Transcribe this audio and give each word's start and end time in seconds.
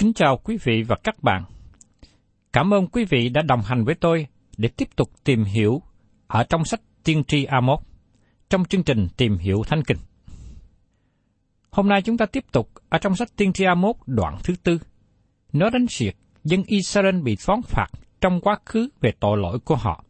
Kính 0.00 0.12
chào 0.12 0.36
quý 0.36 0.58
vị 0.64 0.82
và 0.82 0.96
các 1.04 1.22
bạn. 1.22 1.44
Cảm 2.52 2.74
ơn 2.74 2.86
quý 2.86 3.04
vị 3.04 3.28
đã 3.28 3.42
đồng 3.42 3.60
hành 3.60 3.84
với 3.84 3.94
tôi 3.94 4.26
để 4.56 4.68
tiếp 4.76 4.88
tục 4.96 5.10
tìm 5.24 5.44
hiểu 5.44 5.82
ở 6.26 6.44
trong 6.44 6.64
sách 6.64 6.80
Tiên 7.04 7.24
tri 7.24 7.46
A1 7.46 7.76
trong 8.50 8.64
chương 8.64 8.82
trình 8.82 9.08
Tìm 9.16 9.38
hiểu 9.38 9.62
Thánh 9.66 9.82
Kinh. 9.82 9.96
Hôm 11.70 11.88
nay 11.88 12.02
chúng 12.02 12.16
ta 12.16 12.26
tiếp 12.26 12.44
tục 12.52 12.70
ở 12.88 12.98
trong 12.98 13.16
sách 13.16 13.28
Tiên 13.36 13.52
tri 13.52 13.64
A1 13.64 13.92
đoạn 14.06 14.38
thứ 14.44 14.54
tư. 14.62 14.78
Nói 15.52 15.70
đến 15.72 15.86
việc 15.98 16.16
dân 16.44 16.62
Israel 16.66 17.20
bị 17.22 17.36
phán 17.36 17.62
phạt 17.62 17.88
trong 18.20 18.40
quá 18.40 18.58
khứ 18.66 18.88
về 19.00 19.12
tội 19.20 19.38
lỗi 19.38 19.58
của 19.64 19.76
họ. 19.76 20.04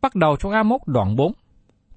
Bắt 0.00 0.14
đầu 0.14 0.36
trong 0.36 0.52
A1 0.52 0.78
đoạn 0.86 1.16
4, 1.16 1.32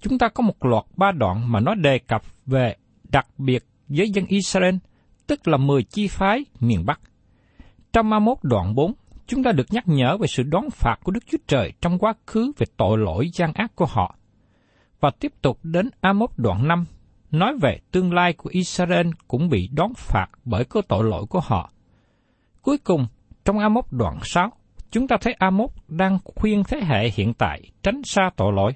chúng 0.02 0.18
ta 0.18 0.28
có 0.28 0.44
một 0.44 0.66
loạt 0.66 0.84
ba 0.98 1.12
đoạn 1.12 1.52
mà 1.52 1.60
nó 1.60 1.76
đề 1.76 2.00
cập 2.00 2.22
về 2.46 2.76
đặc 3.10 3.28
biệt 3.38 3.64
với 3.88 4.10
dân 4.10 4.26
Israel, 4.26 4.76
tức 5.28 5.48
là 5.48 5.58
10 5.58 5.84
chi 5.84 6.08
phái 6.08 6.46
miền 6.60 6.86
Bắc. 6.86 7.00
Trong 7.94 8.12
Amos 8.12 8.38
đoạn 8.42 8.76
4, 8.76 8.94
chúng 9.28 9.44
ta 9.44 9.52
được 9.52 9.68
nhắc 9.70 9.84
nhở 9.88 10.18
về 10.18 10.28
sự 10.28 10.44
đón 10.44 10.70
phạt 10.70 10.96
của 11.04 11.12
Đức 11.12 11.24
Chúa 11.32 11.38
Trời 11.48 11.74
trong 11.82 12.00
quá 12.00 12.14
khứ 12.28 12.52
về 12.58 12.66
tội 12.78 12.98
lỗi 12.98 13.30
gian 13.34 13.54
ác 13.54 13.76
của 13.76 13.86
họ. 13.86 14.16
Và 15.00 15.12
tiếp 15.20 15.32
tục 15.42 15.60
đến 15.64 15.90
Amos 16.02 16.30
đoạn 16.38 16.68
5, 16.68 16.86
nói 17.32 17.58
về 17.62 17.80
tương 17.92 18.14
lai 18.14 18.34
của 18.34 18.50
Israel 18.54 19.08
cũng 19.28 19.50
bị 19.50 19.70
đón 19.74 19.94
phạt 19.96 20.28
bởi 20.46 20.66
cơ 20.66 20.82
tội 20.88 21.04
lỗi 21.04 21.26
của 21.30 21.40
họ. 21.40 21.72
Cuối 22.62 22.78
cùng, 22.78 23.08
trong 23.46 23.60
Amos 23.60 23.86
đoạn 23.92 24.20
6, 24.24 24.52
chúng 24.92 25.08
ta 25.08 25.18
thấy 25.22 25.34
Amos 25.34 25.72
đang 25.88 26.18
khuyên 26.24 26.64
thế 26.68 26.80
hệ 26.84 27.10
hiện 27.10 27.34
tại 27.34 27.62
tránh 27.84 28.02
xa 28.04 28.30
tội 28.36 28.54
lỗi. 28.54 28.72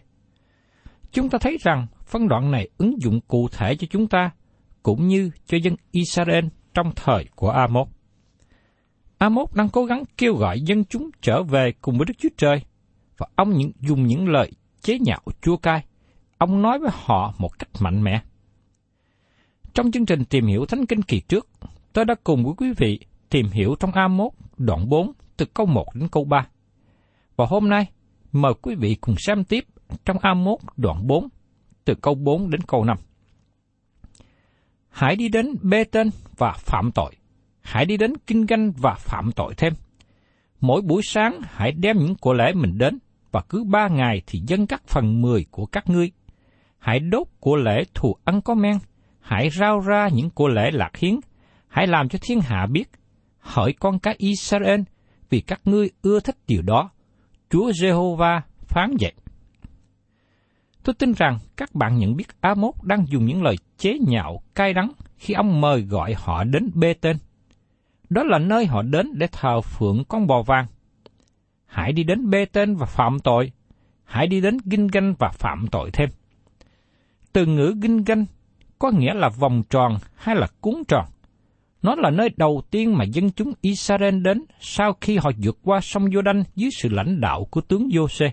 Chúng 1.11 1.29
ta 1.29 1.37
thấy 1.41 1.57
rằng 1.61 1.87
phân 2.05 2.27
đoạn 2.27 2.51
này 2.51 2.69
ứng 2.77 3.01
dụng 3.01 3.19
cụ 3.27 3.47
thể 3.51 3.75
cho 3.75 3.87
chúng 3.91 4.07
ta, 4.07 4.31
cũng 4.89 5.07
như 5.07 5.31
cho 5.45 5.57
dân 5.57 5.75
Israel 5.91 6.45
trong 6.73 6.91
thời 6.95 7.25
của 7.35 7.49
Amos. 7.49 7.87
Amos 9.17 9.53
đang 9.53 9.69
cố 9.69 9.85
gắng 9.85 10.03
kêu 10.17 10.35
gọi 10.35 10.61
dân 10.61 10.85
chúng 10.85 11.09
trở 11.21 11.43
về 11.43 11.73
cùng 11.81 11.97
với 11.97 12.05
Đức 12.05 12.13
Chúa 12.17 12.29
Trời, 12.37 12.61
và 13.17 13.27
ông 13.35 13.57
những, 13.57 13.71
dùng 13.79 14.07
những 14.07 14.29
lời 14.29 14.51
chế 14.81 14.99
nhạo 14.99 15.19
chua 15.41 15.57
cay. 15.57 15.85
Ông 16.37 16.61
nói 16.61 16.79
với 16.79 16.89
họ 16.93 17.33
một 17.37 17.59
cách 17.59 17.69
mạnh 17.79 18.03
mẽ. 18.03 18.21
Trong 19.73 19.91
chương 19.91 20.05
trình 20.05 20.25
tìm 20.25 20.45
hiểu 20.45 20.65
Thánh 20.65 20.85
Kinh 20.85 21.01
kỳ 21.01 21.19
trước, 21.19 21.47
tôi 21.93 22.05
đã 22.05 22.15
cùng 22.23 22.43
với 22.43 22.53
quý 22.57 22.73
vị 22.77 22.99
tìm 23.29 23.45
hiểu 23.51 23.75
trong 23.79 23.91
Amos 23.91 24.33
đoạn 24.57 24.89
4 24.89 25.11
từ 25.37 25.45
câu 25.45 25.65
1 25.65 25.85
đến 25.95 26.09
câu 26.11 26.23
3. 26.23 26.47
Và 27.35 27.45
hôm 27.45 27.69
nay, 27.69 27.87
mời 28.31 28.53
quý 28.61 28.75
vị 28.75 28.95
cùng 29.01 29.15
xem 29.17 29.43
tiếp 29.43 29.65
trong 30.05 30.17
Amos 30.19 30.59
đoạn 30.77 31.07
4 31.07 31.27
từ 31.85 31.95
câu 32.01 32.15
4 32.15 32.49
đến 32.49 32.61
câu 32.61 32.83
5. 32.83 32.97
Hãy 34.89 35.15
đi 35.15 35.29
đến 35.29 35.55
bê 35.61 35.83
tên 35.83 36.09
và 36.37 36.53
phạm 36.57 36.91
tội. 36.91 37.15
Hãy 37.61 37.85
đi 37.85 37.97
đến 37.97 38.13
kinh 38.27 38.45
doanh 38.47 38.71
và 38.71 38.93
phạm 38.93 39.31
tội 39.31 39.53
thêm. 39.57 39.73
Mỗi 40.61 40.81
buổi 40.81 41.01
sáng 41.03 41.41
hãy 41.43 41.71
đem 41.71 41.97
những 41.97 42.15
của 42.15 42.33
lễ 42.33 42.53
mình 42.53 42.77
đến, 42.77 42.99
và 43.31 43.41
cứ 43.49 43.63
ba 43.63 43.87
ngày 43.87 44.21
thì 44.27 44.41
dâng 44.47 44.67
các 44.67 44.81
phần 44.87 45.21
mười 45.21 45.45
của 45.51 45.65
các 45.65 45.89
ngươi. 45.89 46.11
Hãy 46.79 46.99
đốt 46.99 47.27
của 47.39 47.55
lễ 47.55 47.83
thù 47.93 48.15
ăn 48.23 48.41
có 48.41 48.55
men, 48.55 48.77
hãy 49.19 49.49
rao 49.49 49.79
ra 49.79 50.07
những 50.13 50.29
của 50.29 50.47
lễ 50.47 50.71
lạc 50.73 50.97
hiến, 50.97 51.19
hãy 51.67 51.87
làm 51.87 52.09
cho 52.09 52.19
thiên 52.21 52.39
hạ 52.41 52.65
biết, 52.71 52.89
hỏi 53.39 53.73
con 53.79 53.99
cái 53.99 54.15
Israel, 54.17 54.81
vì 55.29 55.41
các 55.41 55.61
ngươi 55.65 55.89
ưa 56.01 56.19
thích 56.19 56.37
điều 56.47 56.61
đó. 56.61 56.89
Chúa 57.49 57.69
Jehovah 57.69 58.41
phán 58.67 58.95
dạy. 58.99 59.13
Tôi 60.89 60.93
tin 60.93 61.13
rằng 61.13 61.37
các 61.57 61.75
bạn 61.75 61.97
nhận 61.97 62.15
biết 62.15 62.27
Amos 62.41 62.75
đang 62.83 63.05
dùng 63.07 63.25
những 63.25 63.43
lời 63.43 63.55
chế 63.77 63.97
nhạo 64.07 64.41
cay 64.55 64.73
đắng 64.73 64.91
khi 65.17 65.33
ông 65.33 65.61
mời 65.61 65.81
gọi 65.81 66.13
họ 66.17 66.43
đến 66.43 66.69
bê 66.73 66.93
tên. 66.93 67.17
Đó 68.09 68.23
là 68.23 68.39
nơi 68.39 68.65
họ 68.65 68.81
đến 68.81 69.07
để 69.13 69.27
thờ 69.31 69.61
phượng 69.61 70.03
con 70.09 70.27
bò 70.27 70.41
vàng. 70.41 70.65
Hãy 71.65 71.91
đi 71.91 72.03
đến 72.03 72.29
bê 72.29 72.45
tên 72.45 72.75
và 72.75 72.85
phạm 72.85 73.19
tội. 73.19 73.51
Hãy 74.03 74.27
đi 74.27 74.41
đến 74.41 74.57
ginh 74.65 74.87
ganh 74.87 75.13
và 75.19 75.29
phạm 75.29 75.67
tội 75.71 75.91
thêm. 75.93 76.09
Từ 77.33 77.45
ngữ 77.45 77.73
ginh 77.81 78.03
ganh 78.03 78.25
có 78.79 78.91
nghĩa 78.91 79.13
là 79.13 79.29
vòng 79.29 79.63
tròn 79.69 79.97
hay 80.15 80.35
là 80.35 80.47
cuốn 80.61 80.75
tròn. 80.87 81.05
Nó 81.81 81.95
là 81.95 82.09
nơi 82.09 82.29
đầu 82.37 82.61
tiên 82.71 82.97
mà 82.97 83.05
dân 83.05 83.31
chúng 83.31 83.53
Israel 83.61 84.19
đến 84.21 84.45
sau 84.59 84.93
khi 85.01 85.17
họ 85.17 85.31
vượt 85.43 85.57
qua 85.63 85.79
sông 85.81 86.05
Giô-đanh 86.05 86.43
dưới 86.55 86.69
sự 86.77 86.89
lãnh 86.89 87.21
đạo 87.21 87.47
của 87.51 87.61
tướng 87.61 87.87
Giô-xê. 87.87 88.29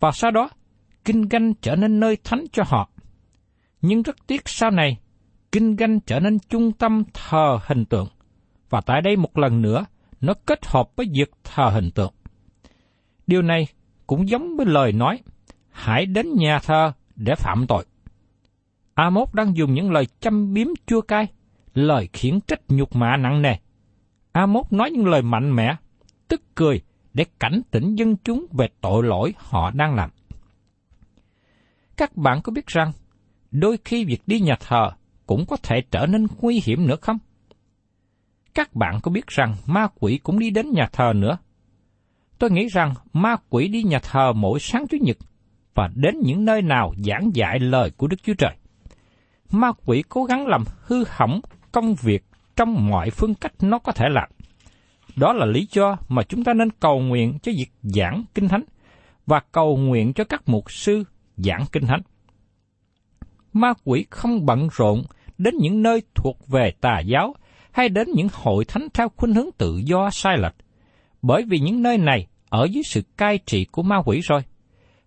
Và 0.00 0.10
sau 0.12 0.30
đó, 0.30 0.50
kinh 1.06 1.28
ganh 1.28 1.54
trở 1.54 1.76
nên 1.76 2.00
nơi 2.00 2.16
thánh 2.24 2.44
cho 2.52 2.62
họ. 2.66 2.88
Nhưng 3.82 4.02
rất 4.02 4.16
tiếc 4.26 4.48
sau 4.48 4.70
này, 4.70 4.98
kinh 5.52 5.76
ganh 5.76 6.00
trở 6.00 6.20
nên 6.20 6.38
trung 6.38 6.72
tâm 6.72 7.02
thờ 7.14 7.58
hình 7.66 7.84
tượng. 7.84 8.08
Và 8.70 8.80
tại 8.80 9.00
đây 9.00 9.16
một 9.16 9.38
lần 9.38 9.62
nữa, 9.62 9.84
nó 10.20 10.34
kết 10.46 10.66
hợp 10.66 10.96
với 10.96 11.06
việc 11.12 11.30
thờ 11.44 11.70
hình 11.74 11.90
tượng. 11.90 12.12
Điều 13.26 13.42
này 13.42 13.66
cũng 14.06 14.28
giống 14.28 14.56
với 14.56 14.66
lời 14.66 14.92
nói, 14.92 15.18
hãy 15.70 16.06
đến 16.06 16.26
nhà 16.34 16.58
thờ 16.58 16.92
để 17.16 17.34
phạm 17.34 17.66
tội. 17.66 17.84
Amos 18.94 19.34
đang 19.34 19.56
dùng 19.56 19.74
những 19.74 19.90
lời 19.90 20.06
châm 20.20 20.54
biếm 20.54 20.66
chua 20.86 21.00
cay, 21.00 21.26
lời 21.74 22.08
khiển 22.12 22.40
trách 22.40 22.60
nhục 22.68 22.96
mạ 22.96 23.16
nặng 23.16 23.42
nề. 23.42 23.56
Amos 24.32 24.72
nói 24.72 24.90
những 24.90 25.06
lời 25.06 25.22
mạnh 25.22 25.56
mẽ, 25.56 25.76
tức 26.28 26.42
cười 26.54 26.80
để 27.14 27.24
cảnh 27.40 27.60
tỉnh 27.70 27.94
dân 27.94 28.16
chúng 28.16 28.46
về 28.52 28.68
tội 28.80 29.02
lỗi 29.02 29.34
họ 29.38 29.70
đang 29.70 29.94
làm. 29.94 30.10
Các 31.96 32.16
bạn 32.16 32.42
có 32.42 32.52
biết 32.52 32.66
rằng, 32.66 32.92
đôi 33.50 33.78
khi 33.84 34.04
việc 34.04 34.22
đi 34.26 34.40
nhà 34.40 34.56
thờ 34.60 34.90
cũng 35.26 35.46
có 35.46 35.56
thể 35.62 35.82
trở 35.90 36.06
nên 36.06 36.26
nguy 36.40 36.62
hiểm 36.64 36.86
nữa 36.86 36.96
không? 37.00 37.18
Các 38.54 38.74
bạn 38.74 39.00
có 39.02 39.10
biết 39.10 39.26
rằng 39.26 39.54
ma 39.66 39.88
quỷ 40.00 40.18
cũng 40.22 40.38
đi 40.38 40.50
đến 40.50 40.70
nhà 40.72 40.88
thờ 40.92 41.12
nữa? 41.16 41.38
Tôi 42.38 42.50
nghĩ 42.50 42.66
rằng 42.66 42.94
ma 43.12 43.36
quỷ 43.48 43.68
đi 43.68 43.82
nhà 43.82 43.98
thờ 43.98 44.32
mỗi 44.32 44.60
sáng 44.60 44.86
Chủ 44.90 44.96
nhật 45.00 45.16
và 45.74 45.90
đến 45.94 46.20
những 46.24 46.44
nơi 46.44 46.62
nào 46.62 46.94
giảng 47.06 47.30
dạy 47.34 47.58
lời 47.58 47.90
của 47.90 48.06
Đức 48.06 48.22
Chúa 48.22 48.34
Trời. 48.34 48.56
Ma 49.50 49.72
quỷ 49.86 50.02
cố 50.08 50.24
gắng 50.24 50.46
làm 50.46 50.64
hư 50.80 51.04
hỏng 51.08 51.40
công 51.72 51.94
việc 51.94 52.24
trong 52.56 52.90
mọi 52.90 53.10
phương 53.10 53.34
cách 53.34 53.52
nó 53.60 53.78
có 53.78 53.92
thể 53.92 54.08
làm. 54.08 54.30
Đó 55.16 55.32
là 55.32 55.46
lý 55.46 55.68
do 55.70 55.96
mà 56.08 56.22
chúng 56.22 56.44
ta 56.44 56.54
nên 56.54 56.70
cầu 56.70 57.00
nguyện 57.00 57.38
cho 57.42 57.52
việc 57.56 57.70
giảng 57.82 58.24
kinh 58.34 58.48
thánh 58.48 58.64
và 59.26 59.40
cầu 59.52 59.76
nguyện 59.76 60.12
cho 60.12 60.24
các 60.24 60.42
mục 60.46 60.72
sư 60.72 61.04
giảng 61.36 61.64
kinh 61.72 61.86
thánh. 61.86 62.02
Ma 63.52 63.72
quỷ 63.84 64.06
không 64.10 64.46
bận 64.46 64.68
rộn 64.72 65.02
đến 65.38 65.54
những 65.58 65.82
nơi 65.82 66.02
thuộc 66.14 66.48
về 66.48 66.72
tà 66.80 67.00
giáo 67.00 67.34
hay 67.72 67.88
đến 67.88 68.08
những 68.14 68.28
hội 68.32 68.64
thánh 68.64 68.88
theo 68.94 69.08
khuynh 69.16 69.34
hướng 69.34 69.48
tự 69.58 69.80
do 69.84 70.10
sai 70.10 70.36
lệch, 70.38 70.54
bởi 71.22 71.42
vì 71.48 71.58
những 71.58 71.82
nơi 71.82 71.98
này 71.98 72.26
ở 72.48 72.64
dưới 72.70 72.82
sự 72.86 73.02
cai 73.16 73.38
trị 73.46 73.64
của 73.64 73.82
ma 73.82 74.02
quỷ 74.04 74.20
rồi. 74.20 74.40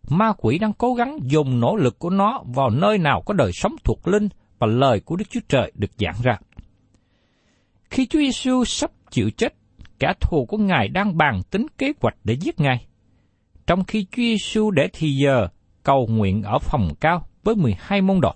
Ma 0.10 0.34
quỷ 0.38 0.58
đang 0.58 0.74
cố 0.74 0.94
gắng 0.94 1.18
dùng 1.24 1.60
nỗ 1.60 1.76
lực 1.76 2.00
của 2.00 2.10
nó 2.10 2.44
vào 2.56 2.70
nơi 2.70 2.98
nào 2.98 3.22
có 3.26 3.34
đời 3.34 3.52
sống 3.54 3.76
thuộc 3.84 4.08
linh 4.08 4.30
và 4.60 4.68
lời 4.68 5.00
của 5.00 5.16
Đức 5.16 5.26
Chúa 5.30 5.40
Trời 5.50 5.72
được 5.76 5.92
giảng 5.98 6.16
ra. 6.24 6.38
Khi 7.90 8.06
Chúa 8.06 8.20
Giêsu 8.20 8.66
sắp 8.66 8.92
chịu 9.12 9.30
chết, 9.38 9.54
kẻ 10.00 10.14
thù 10.22 10.46
của 10.46 10.58
Ngài 10.58 10.88
đang 10.88 11.18
bàn 11.18 11.42
tính 11.52 11.66
kế 11.78 11.92
hoạch 12.02 12.16
để 12.24 12.38
giết 12.42 12.60
Ngài. 12.60 12.86
Trong 13.68 13.84
khi 13.84 14.06
Chúa 14.12 14.22
Giêsu 14.22 14.72
để 14.72 14.88
thì 14.94 15.12
giờ 15.12 15.48
cầu 15.84 16.08
nguyện 16.08 16.44
ở 16.44 16.60
phòng 16.60 16.90
cao 17.00 17.28
với 17.44 17.56
12 17.56 18.02
môn 18.02 18.22
đồ. 18.22 18.34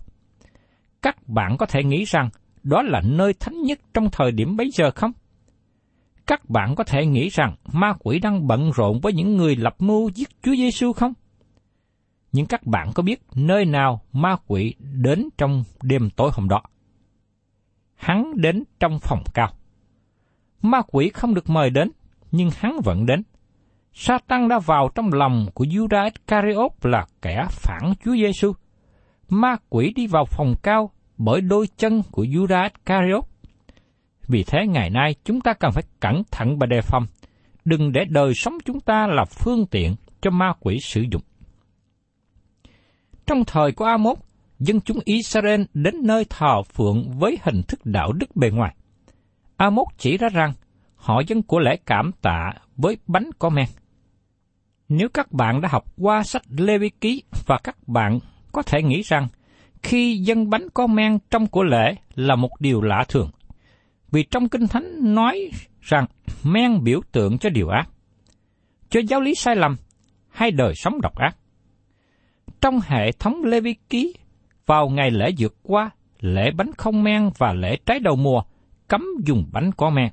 Các 1.01 1.27
bạn 1.27 1.57
có 1.57 1.65
thể 1.65 1.83
nghĩ 1.83 2.03
rằng 2.03 2.29
đó 2.63 2.81
là 2.81 3.01
nơi 3.01 3.33
thánh 3.39 3.61
nhất 3.61 3.79
trong 3.93 4.09
thời 4.11 4.31
điểm 4.31 4.57
bấy 4.57 4.69
giờ 4.73 4.91
không? 4.91 5.11
Các 6.27 6.49
bạn 6.49 6.75
có 6.75 6.83
thể 6.83 7.05
nghĩ 7.05 7.29
rằng 7.29 7.55
ma 7.73 7.93
quỷ 7.99 8.19
đang 8.19 8.47
bận 8.47 8.71
rộn 8.75 8.99
với 9.01 9.13
những 9.13 9.37
người 9.37 9.55
lập 9.55 9.75
mưu 9.79 10.09
giết 10.09 10.29
Chúa 10.43 10.55
Giêsu 10.55 10.93
không? 10.93 11.13
Nhưng 12.31 12.45
các 12.45 12.65
bạn 12.65 12.91
có 12.95 13.03
biết 13.03 13.21
nơi 13.35 13.65
nào 13.65 14.01
ma 14.11 14.35
quỷ 14.47 14.75
đến 14.79 15.29
trong 15.37 15.63
đêm 15.81 16.09
tối 16.09 16.31
hôm 16.33 16.49
đó? 16.49 16.61
Hắn 17.95 18.33
đến 18.35 18.63
trong 18.79 18.99
phòng 18.99 19.23
cao. 19.33 19.49
Ma 20.61 20.81
quỷ 20.87 21.09
không 21.13 21.33
được 21.33 21.49
mời 21.49 21.69
đến, 21.69 21.91
nhưng 22.31 22.49
hắn 22.55 22.79
vẫn 22.83 23.05
đến. 23.05 23.23
Satan 23.93 24.47
đã 24.47 24.59
vào 24.59 24.89
trong 24.95 25.13
lòng 25.13 25.45
của 25.53 25.65
Judas 25.65 26.03
Iscariot 26.05 26.71
là 26.81 27.05
kẻ 27.21 27.45
phản 27.49 27.93
Chúa 28.05 28.15
Giêsu. 28.15 28.53
Ma 29.29 29.55
quỷ 29.69 29.93
đi 29.95 30.07
vào 30.07 30.25
phòng 30.25 30.55
cao 30.63 30.91
bởi 31.17 31.41
đôi 31.41 31.67
chân 31.77 32.01
của 32.11 32.23
Judas 32.23 32.69
Iscariot. 32.69 33.23
Vì 34.27 34.43
thế 34.43 34.67
ngày 34.67 34.89
nay 34.89 35.15
chúng 35.25 35.41
ta 35.41 35.53
cần 35.53 35.71
phải 35.71 35.83
cẩn 35.99 36.23
thận 36.31 36.57
và 36.59 36.67
đề 36.67 36.81
phòng, 36.81 37.05
đừng 37.65 37.91
để 37.91 38.05
đời 38.09 38.33
sống 38.33 38.57
chúng 38.65 38.79
ta 38.79 39.07
là 39.07 39.25
phương 39.25 39.65
tiện 39.65 39.95
cho 40.21 40.31
ma 40.31 40.53
quỷ 40.59 40.79
sử 40.81 41.01
dụng. 41.11 41.21
Trong 43.25 43.45
thời 43.45 43.71
của 43.71 43.85
Amos, 43.85 44.17
dân 44.59 44.81
chúng 44.81 44.99
Israel 45.05 45.61
đến 45.73 45.95
nơi 46.03 46.25
thờ 46.29 46.61
phượng 46.73 47.11
với 47.11 47.37
hình 47.43 47.61
thức 47.67 47.79
đạo 47.83 48.11
đức 48.11 48.35
bề 48.35 48.49
ngoài. 48.49 48.75
Amos 49.57 49.87
chỉ 49.97 50.17
ra 50.17 50.29
rằng 50.29 50.53
họ 50.95 51.21
dân 51.27 51.41
của 51.41 51.59
lễ 51.59 51.77
cảm 51.85 52.11
tạ 52.21 52.51
với 52.77 52.97
bánh 53.07 53.29
có 53.39 53.49
men. 53.49 53.65
Nếu 54.89 55.09
các 55.09 55.31
bạn 55.31 55.61
đã 55.61 55.69
học 55.71 55.85
qua 55.97 56.23
sách 56.23 56.41
Lê 56.49 56.77
Vi 56.77 56.89
Ký 56.89 57.23
và 57.45 57.57
các 57.63 57.87
bạn 57.87 58.19
có 58.51 58.61
thể 58.61 58.83
nghĩ 58.83 59.01
rằng 59.01 59.27
khi 59.83 60.17
dân 60.17 60.49
bánh 60.49 60.67
có 60.73 60.87
men 60.87 61.19
trong 61.29 61.47
của 61.47 61.63
lễ 61.63 61.95
là 62.15 62.35
một 62.35 62.49
điều 62.59 62.81
lạ 62.81 63.05
thường. 63.09 63.29
Vì 64.11 64.23
trong 64.23 64.49
Kinh 64.49 64.67
Thánh 64.67 65.15
nói 65.15 65.51
rằng 65.81 66.05
men 66.43 66.83
biểu 66.83 67.01
tượng 67.11 67.37
cho 67.37 67.49
điều 67.49 67.69
ác, 67.69 67.89
cho 68.89 68.99
giáo 69.07 69.21
lý 69.21 69.35
sai 69.35 69.55
lầm 69.55 69.75
hay 70.29 70.51
đời 70.51 70.75
sống 70.75 71.01
độc 71.01 71.15
ác. 71.15 71.37
Trong 72.61 72.79
hệ 72.83 73.11
thống 73.11 73.43
Lê 73.43 73.59
Vi 73.59 73.75
Ký, 73.89 74.13
vào 74.65 74.89
ngày 74.89 75.11
lễ 75.11 75.31
vượt 75.37 75.55
qua, 75.63 75.89
lễ 76.19 76.51
bánh 76.51 76.71
không 76.77 77.03
men 77.03 77.29
và 77.37 77.53
lễ 77.53 77.77
trái 77.85 77.99
đầu 77.99 78.15
mùa, 78.15 78.43
cấm 78.87 79.05
dùng 79.25 79.45
bánh 79.51 79.71
có 79.71 79.89
men. 79.89 80.11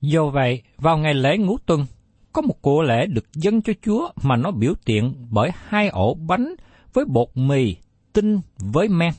Do 0.00 0.26
vậy, 0.26 0.62
vào 0.76 0.98
ngày 0.98 1.14
lễ 1.14 1.38
ngũ 1.38 1.58
tuần, 1.66 1.86
có 2.34 2.42
một 2.42 2.62
của 2.62 2.82
lễ 2.82 3.06
được 3.06 3.24
dâng 3.34 3.62
cho 3.62 3.72
Chúa 3.82 4.10
mà 4.22 4.36
nó 4.36 4.50
biểu 4.50 4.74
tiện 4.84 5.14
bởi 5.30 5.50
hai 5.54 5.88
ổ 5.88 6.14
bánh 6.14 6.54
với 6.92 7.04
bột 7.04 7.28
mì 7.34 7.76
tinh 8.12 8.40
với 8.58 8.88
men. 8.88 9.12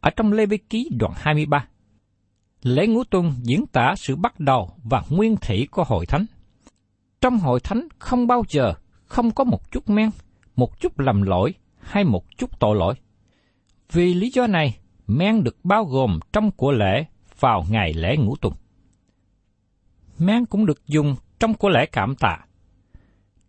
Ở 0.00 0.10
trong 0.10 0.32
Lê 0.32 0.46
Vi 0.46 0.56
Ký 0.56 0.88
đoạn 0.98 1.12
23, 1.16 1.66
lễ 2.62 2.86
ngũ 2.86 3.04
tuần 3.04 3.32
diễn 3.42 3.66
tả 3.66 3.94
sự 3.96 4.16
bắt 4.16 4.40
đầu 4.40 4.70
và 4.84 5.02
nguyên 5.10 5.36
thủy 5.36 5.68
của 5.70 5.84
hội 5.84 6.06
thánh. 6.06 6.26
Trong 7.20 7.38
hội 7.38 7.60
thánh 7.60 7.88
không 7.98 8.26
bao 8.26 8.42
giờ 8.48 8.74
không 9.04 9.30
có 9.30 9.44
một 9.44 9.72
chút 9.72 9.90
men, 9.90 10.10
một 10.56 10.80
chút 10.80 10.98
lầm 10.98 11.22
lỗi 11.22 11.54
hay 11.78 12.04
một 12.04 12.24
chút 12.38 12.60
tội 12.60 12.76
lỗi. 12.76 12.94
Vì 13.92 14.14
lý 14.14 14.30
do 14.30 14.46
này, 14.46 14.76
men 15.06 15.44
được 15.44 15.64
bao 15.64 15.84
gồm 15.84 16.20
trong 16.32 16.50
của 16.50 16.72
lễ 16.72 17.04
vào 17.40 17.66
ngày 17.70 17.94
lễ 17.94 18.16
ngũ 18.16 18.36
tuần. 18.36 18.54
Men 20.18 20.46
cũng 20.46 20.66
được 20.66 20.86
dùng 20.86 21.16
trong 21.40 21.54
của 21.54 21.68
lễ 21.68 21.86
cảm 21.86 22.14
tạ. 22.14 22.38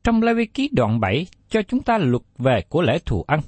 Trong 0.03 0.21
Lê 0.21 0.33
Vi 0.33 0.45
Ký 0.45 0.69
đoạn 0.73 0.99
7 0.99 1.27
cho 1.49 1.61
chúng 1.61 1.81
ta 1.81 1.97
luật 1.97 2.23
về 2.37 2.61
của 2.69 2.81
lễ 2.81 2.99
thù 3.05 3.23
ăn. 3.27 3.41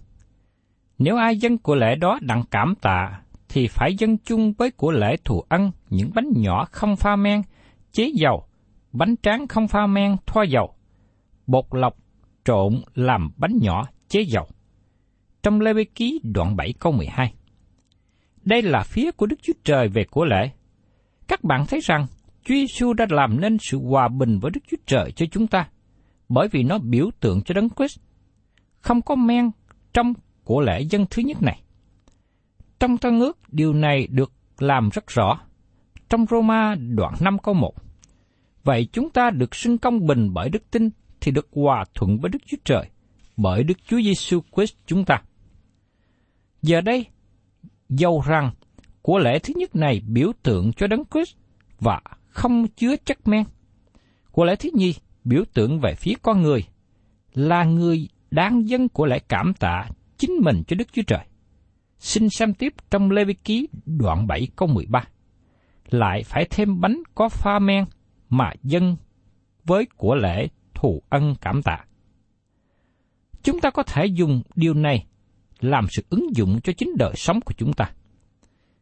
Nếu 0.98 1.18
ai 1.18 1.38
dân 1.38 1.57
của 1.57 1.75
lễ 1.75 1.95
đó 1.95 2.19
đặng 2.22 2.44
cảm 2.51 2.75
tạ, 2.81 3.22
thì 3.50 3.68
phải 3.68 3.95
dân 3.95 4.18
chung 4.18 4.54
với 4.54 4.72
của 4.72 4.92
lễ 4.92 5.16
thù 5.24 5.44
ăn 5.50 5.72
những 5.89 6.12
bánh 6.16 6.30
nhỏ 6.36 6.66
không 6.72 6.95
pha 6.95 7.16
men, 7.16 7.42
chế 7.92 8.12
dầu, 8.13 8.45
bánh 8.91 9.15
tráng 9.24 9.48
không 9.48 9.67
pha 9.67 9.88
men, 9.88 10.15
thoa 10.25 10.44
dầu, 10.44 10.74
bột 11.48 11.65
lọc 11.72 11.98
trộn 12.46 12.82
làm 12.96 13.32
bánh 13.38 13.58
nhỏ 13.62 13.88
chế 14.10 14.22
dầu. 14.22 14.48
Trong 15.44 15.62
Lê 15.62 15.74
Vi 15.74 15.86
Ký 15.86 16.20
đoạn 16.24 16.56
7 16.56 16.74
câu 16.79 16.91
12 16.94 17.34
Đây 18.44 18.62
là 18.62 18.84
phía 18.84 19.12
của 19.12 19.25
Đức 19.25 19.39
Chúa 19.41 19.53
Trời 19.63 19.88
về 19.88 20.03
của 20.03 20.25
lễ. 20.25 20.50
Các 21.27 21.44
bạn 21.44 21.65
thấy 21.65 21.79
rằng 21.84 22.08
Chúa 22.48 22.56
Giêsu 22.56 22.94
đã 22.94 23.06
làm 23.10 23.42
nên 23.42 23.58
sự 23.62 23.80
hòa 23.80 24.08
bình 24.08 24.39
với 24.39 24.51
Đức 24.51 24.60
Chúa 24.72 24.77
Trời 24.86 25.12
cho 25.12 25.25
chúng 25.32 25.48
ta, 25.48 25.70
bởi 26.30 26.48
vì 26.48 26.63
nó 26.63 26.77
biểu 26.77 27.10
tượng 27.20 27.42
cho 27.44 27.54
Đấng 27.54 27.70
Christ. 27.70 28.00
Không 28.82 29.01
có 29.01 29.16
men 29.16 29.51
trong 29.94 30.13
của 30.44 30.62
lễ 30.62 30.82
dân 30.82 31.06
thứ 31.10 31.22
nhất 31.22 31.42
này. 31.42 31.62
Trong 32.80 32.98
tân 32.98 33.20
ước, 33.20 33.38
điều 33.51 33.74
này 33.74 34.08
được 34.08 34.32
làm 34.60 34.89
rất 34.89 35.08
rõ. 35.08 35.39
Trong 36.10 36.25
Roma 36.30 36.75
đoạn 36.75 37.13
5 37.20 37.38
câu 37.39 37.54
1. 37.54 37.74
Vậy 38.63 38.88
chúng 38.92 39.10
ta 39.10 39.30
được 39.30 39.56
xưng 39.56 39.77
công 39.77 40.06
bình 40.06 40.34
bởi 40.34 40.50
đức 40.50 40.72
tin 40.72 40.89
thì 41.22 41.32
được 41.32 41.48
hòa 41.51 41.86
thuận 41.94 42.18
với 42.18 42.30
Đức 42.30 42.39
Chúa 42.46 42.58
Trời 42.63 42.89
bởi 43.38 43.63
Đức 43.63 43.77
Chúa 43.88 44.01
Giêsu 44.01 44.42
Christ 44.56 44.74
chúng 44.86 45.06
ta. 45.06 45.22
Giờ 46.62 46.82
đây, 46.82 47.06
dầu 47.89 48.24
rằng 48.27 48.51
của 49.01 49.20
lễ 49.20 49.39
thứ 49.39 49.54
nhất 49.58 49.75
này 49.75 50.01
biểu 50.08 50.32
tượng 50.44 50.74
cho 50.74 50.88
đấng 50.88 51.04
Christ 51.12 51.36
và 51.80 52.01
không 52.38 52.67
chứa 52.67 52.96
chất 53.06 53.27
men. 53.27 53.44
Của 54.32 54.46
lễ 54.46 54.56
thứ 54.56 54.70
nhi 54.74 54.96
biểu 55.24 55.44
tượng 55.53 55.79
về 55.79 55.96
phía 55.96 56.13
con 56.22 56.41
người, 56.41 56.63
là 57.34 57.63
người 57.63 58.10
đáng 58.32 58.70
dân 58.70 58.89
của 58.89 59.06
lễ 59.06 59.20
cảm 59.20 59.53
tạ 59.53 59.89
chính 60.17 60.32
mình 60.41 60.63
cho 60.67 60.75
Đức 60.75 60.88
Chúa 60.94 61.01
Trời. 61.08 61.25
Xin 62.00 62.29
xem 62.29 62.53
tiếp 62.53 62.74
trong 62.89 63.12
Lê 63.12 63.24
Vi 63.25 63.34
Ký 63.34 63.67
đoạn 63.86 64.27
7 64.27 64.48
câu 64.56 64.67
13. 64.67 65.03
Lại 65.89 66.24
phải 66.24 66.48
thêm 66.50 66.82
bánh 66.82 67.01
có 67.15 67.29
pha 67.29 67.60
men 67.60 67.86
mà 68.29 68.51
dân 68.63 68.98
với 69.63 69.86
của 69.98 70.15
lễ 70.15 70.48
thù 70.74 71.01
ân 71.10 71.36
cảm 71.41 71.63
tạ. 71.63 71.86
Chúng 73.44 73.60
ta 73.60 73.70
có 73.70 73.84
thể 73.84 74.06
dùng 74.06 74.41
điều 74.56 74.74
này 74.74 75.06
làm 75.60 75.88
sự 75.89 76.03
ứng 76.10 76.36
dụng 76.36 76.60
cho 76.63 76.74
chính 76.77 76.89
đời 76.98 77.13
sống 77.15 77.41
của 77.41 77.53
chúng 77.58 77.74
ta. 77.74 77.91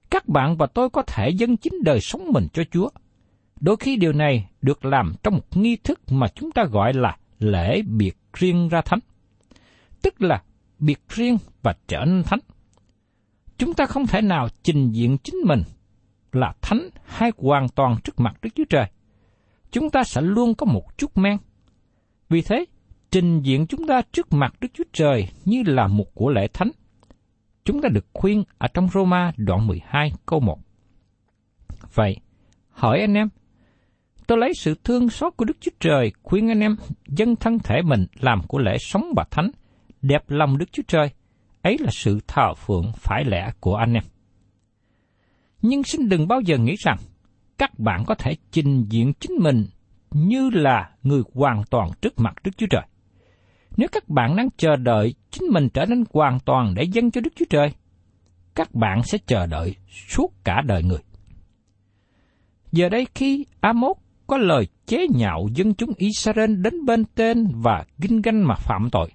Các 0.09 0.27
bạn 0.27 0.57
và 0.57 0.67
tôi 0.67 0.89
có 0.89 1.01
thể 1.01 1.29
dâng 1.29 1.57
chính 1.57 1.73
đời 1.83 1.99
sống 2.01 2.31
mình 2.31 2.47
cho 2.53 2.63
Chúa. 2.71 2.89
Đôi 3.59 3.75
khi 3.79 3.95
điều 3.95 4.13
này 4.13 4.49
được 4.61 4.85
làm 4.85 5.13
trong 5.23 5.33
một 5.33 5.57
nghi 5.57 5.75
thức 5.75 5.99
mà 6.11 6.27
chúng 6.27 6.51
ta 6.51 6.63
gọi 6.63 6.93
là 6.93 7.17
lễ 7.39 7.81
biệt 7.81 8.17
riêng 8.33 8.69
ra 8.69 8.81
thánh. 8.81 8.99
Tức 10.01 10.21
là 10.21 10.43
biệt 10.79 10.99
riêng 11.09 11.37
và 11.61 11.75
trở 11.87 12.05
nên 12.05 12.23
thánh. 12.23 12.39
Chúng 13.57 13.73
ta 13.73 13.85
không 13.85 14.07
thể 14.07 14.21
nào 14.21 14.47
trình 14.63 14.91
diện 14.91 15.17
chính 15.17 15.35
mình 15.45 15.63
là 16.31 16.53
thánh 16.61 16.89
hay 17.05 17.31
hoàn 17.37 17.69
toàn 17.69 17.97
trước 18.03 18.19
mặt 18.19 18.35
Đức 18.41 18.49
Chúa 18.55 18.65
Trời. 18.69 18.85
Chúng 19.71 19.89
ta 19.89 20.03
sẽ 20.03 20.21
luôn 20.21 20.55
có 20.55 20.65
một 20.65 20.97
chút 20.97 21.17
men. 21.17 21.37
Vì 22.29 22.41
thế, 22.41 22.65
trình 23.11 23.41
diện 23.41 23.67
chúng 23.67 23.87
ta 23.87 24.01
trước 24.11 24.33
mặt 24.33 24.53
Đức 24.61 24.67
Chúa 24.73 24.83
Trời 24.93 25.29
như 25.45 25.63
là 25.65 25.87
một 25.87 26.15
của 26.15 26.29
lễ 26.29 26.47
thánh. 26.53 26.71
Chúng 27.65 27.81
ta 27.81 27.89
được 27.89 28.05
khuyên 28.13 28.43
ở 28.57 28.67
trong 28.67 28.89
Roma 28.93 29.31
đoạn 29.37 29.67
12 29.67 30.11
câu 30.25 30.39
1. 30.39 30.59
Vậy, 31.93 32.17
hỏi 32.69 32.99
anh 33.01 33.13
em, 33.13 33.29
Tôi 34.27 34.37
lấy 34.37 34.51
sự 34.53 34.75
thương 34.83 35.09
xót 35.09 35.33
của 35.37 35.45
Đức 35.45 35.57
Chúa 35.59 35.71
Trời 35.79 36.11
khuyên 36.23 36.51
anh 36.51 36.59
em 36.59 36.75
dân 37.07 37.35
thân 37.35 37.59
thể 37.59 37.81
mình 37.81 38.05
làm 38.19 38.41
của 38.47 38.59
lễ 38.59 38.77
sống 38.79 39.13
và 39.15 39.25
thánh, 39.31 39.51
đẹp 40.01 40.23
lòng 40.27 40.57
Đức 40.57 40.71
Chúa 40.71 40.83
Trời. 40.87 41.09
Ấy 41.61 41.77
là 41.79 41.89
sự 41.91 42.19
thờ 42.27 42.53
phượng 42.53 42.91
phải 42.95 43.23
lẽ 43.25 43.51
của 43.59 43.75
anh 43.75 43.93
em. 43.93 44.03
Nhưng 45.61 45.83
xin 45.83 46.09
đừng 46.09 46.27
bao 46.27 46.41
giờ 46.41 46.57
nghĩ 46.57 46.75
rằng 46.79 46.97
các 47.57 47.79
bạn 47.79 48.03
có 48.07 48.15
thể 48.15 48.35
trình 48.51 48.85
diện 48.89 49.13
chính 49.19 49.31
mình 49.39 49.65
như 50.11 50.49
là 50.49 50.89
người 51.03 51.21
hoàn 51.33 51.63
toàn 51.69 51.89
trước 52.01 52.19
mặt 52.19 52.33
Đức 52.43 52.51
Chúa 52.57 52.67
Trời. 52.69 52.83
Nếu 53.77 53.87
các 53.91 54.09
bạn 54.09 54.35
đang 54.35 54.49
chờ 54.57 54.75
đợi 54.75 55.13
chính 55.31 55.49
mình 55.51 55.69
trở 55.69 55.85
nên 55.85 56.03
hoàn 56.13 56.39
toàn 56.39 56.73
để 56.75 56.83
dâng 56.83 57.11
cho 57.11 57.21
Đức 57.21 57.33
Chúa 57.35 57.45
Trời, 57.49 57.71
các 58.55 58.75
bạn 58.75 59.03
sẽ 59.03 59.17
chờ 59.25 59.45
đợi 59.45 59.75
suốt 59.89 60.33
cả 60.43 60.61
đời 60.65 60.83
người. 60.83 60.99
Giờ 62.71 62.89
đây 62.89 63.07
khi 63.15 63.45
Amos 63.59 63.97
có 64.27 64.37
lời 64.37 64.67
chế 64.85 65.07
nhạo 65.15 65.47
dân 65.53 65.73
chúng 65.73 65.91
Israel 65.97 66.55
đến 66.55 66.85
bên 66.85 67.05
tên 67.15 67.47
và 67.53 67.85
kinh 68.01 68.21
ganh 68.21 68.47
mà 68.47 68.55
phạm 68.55 68.89
tội. 68.91 69.11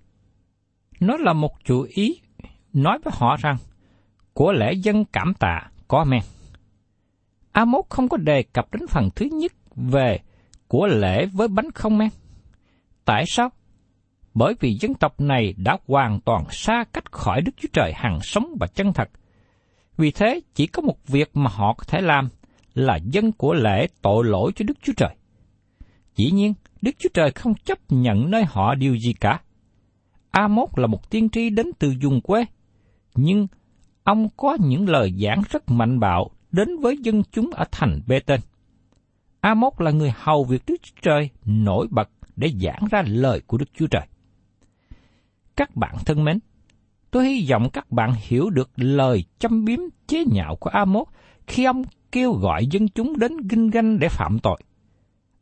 Nó 1.00 1.16
là 1.16 1.32
một 1.32 1.52
chủ 1.64 1.86
ý 1.88 2.20
nói 2.72 2.98
với 3.04 3.12
họ 3.16 3.36
rằng, 3.36 3.56
của 4.32 4.52
lễ 4.52 4.72
dân 4.72 5.04
cảm 5.04 5.34
tạ 5.34 5.70
có 5.88 6.04
men. 6.04 6.22
Amos 7.52 7.84
không 7.88 8.08
có 8.08 8.16
đề 8.16 8.42
cập 8.42 8.72
đến 8.72 8.86
phần 8.86 9.08
thứ 9.16 9.26
nhất 9.32 9.52
về 9.76 10.18
của 10.68 10.86
lễ 10.86 11.26
với 11.26 11.48
bánh 11.48 11.70
không 11.70 11.98
men. 11.98 12.08
Tại 13.04 13.24
sao? 13.26 13.50
Bởi 14.34 14.54
vì 14.60 14.74
dân 14.80 14.94
tộc 14.94 15.20
này 15.20 15.54
đã 15.56 15.78
hoàn 15.86 16.20
toàn 16.20 16.44
xa 16.50 16.84
cách 16.92 17.12
khỏi 17.12 17.40
Đức 17.40 17.52
Chúa 17.56 17.68
Trời 17.72 17.92
hằng 17.94 18.18
sống 18.22 18.56
và 18.60 18.66
chân 18.66 18.92
thật. 18.92 19.10
Vì 19.96 20.10
thế, 20.10 20.40
chỉ 20.54 20.66
có 20.66 20.82
một 20.82 21.06
việc 21.06 21.30
mà 21.36 21.50
họ 21.50 21.74
có 21.78 21.84
thể 21.88 22.00
làm 22.00 22.28
là 22.80 22.96
dân 22.96 23.32
của 23.32 23.54
lễ 23.54 23.86
tội 24.02 24.24
lỗi 24.24 24.52
cho 24.56 24.64
Đức 24.64 24.78
Chúa 24.82 24.92
Trời. 24.96 25.16
Dĩ 26.16 26.30
nhiên, 26.30 26.54
Đức 26.82 26.90
Chúa 26.98 27.08
Trời 27.14 27.30
không 27.30 27.54
chấp 27.54 27.78
nhận 27.88 28.30
nơi 28.30 28.44
họ 28.44 28.74
điều 28.74 28.94
gì 28.94 29.12
cả. 29.12 29.40
A-mốt 30.30 30.68
là 30.76 30.86
một 30.86 31.10
tiên 31.10 31.28
tri 31.28 31.50
đến 31.50 31.66
từ 31.78 31.94
vùng 32.02 32.20
quê, 32.20 32.44
nhưng 33.14 33.46
ông 34.04 34.28
có 34.36 34.56
những 34.60 34.88
lời 34.88 35.14
giảng 35.24 35.42
rất 35.50 35.70
mạnh 35.70 36.00
bạo 36.00 36.30
đến 36.52 36.68
với 36.80 36.96
dân 37.02 37.22
chúng 37.32 37.50
ở 37.50 37.64
thành 37.70 38.00
Bê-tên. 38.06 38.40
A-mốt 39.40 39.72
là 39.78 39.90
người 39.90 40.12
hầu 40.16 40.44
việc 40.44 40.62
Đức 40.66 40.74
Chúa 40.82 41.00
Trời 41.02 41.30
nổi 41.44 41.86
bật 41.90 42.10
để 42.36 42.52
giảng 42.60 42.84
ra 42.90 43.02
lời 43.06 43.40
của 43.46 43.58
Đức 43.58 43.68
Chúa 43.74 43.86
Trời. 43.86 44.06
Các 45.56 45.76
bạn 45.76 45.96
thân 46.06 46.24
mến, 46.24 46.38
tôi 47.10 47.28
hy 47.28 47.46
vọng 47.50 47.70
các 47.72 47.90
bạn 47.90 48.14
hiểu 48.18 48.50
được 48.50 48.70
lời 48.76 49.24
châm 49.38 49.64
biếm 49.64 49.78
chế 50.06 50.24
nhạo 50.24 50.56
của 50.56 50.70
A-mốt 50.70 51.06
khi 51.46 51.64
ông 51.64 51.82
kêu 52.12 52.32
gọi 52.32 52.66
dân 52.66 52.88
chúng 52.88 53.18
đến 53.18 53.48
kinh 53.48 53.70
ganh 53.70 53.98
để 53.98 54.08
phạm 54.08 54.38
tội. 54.38 54.60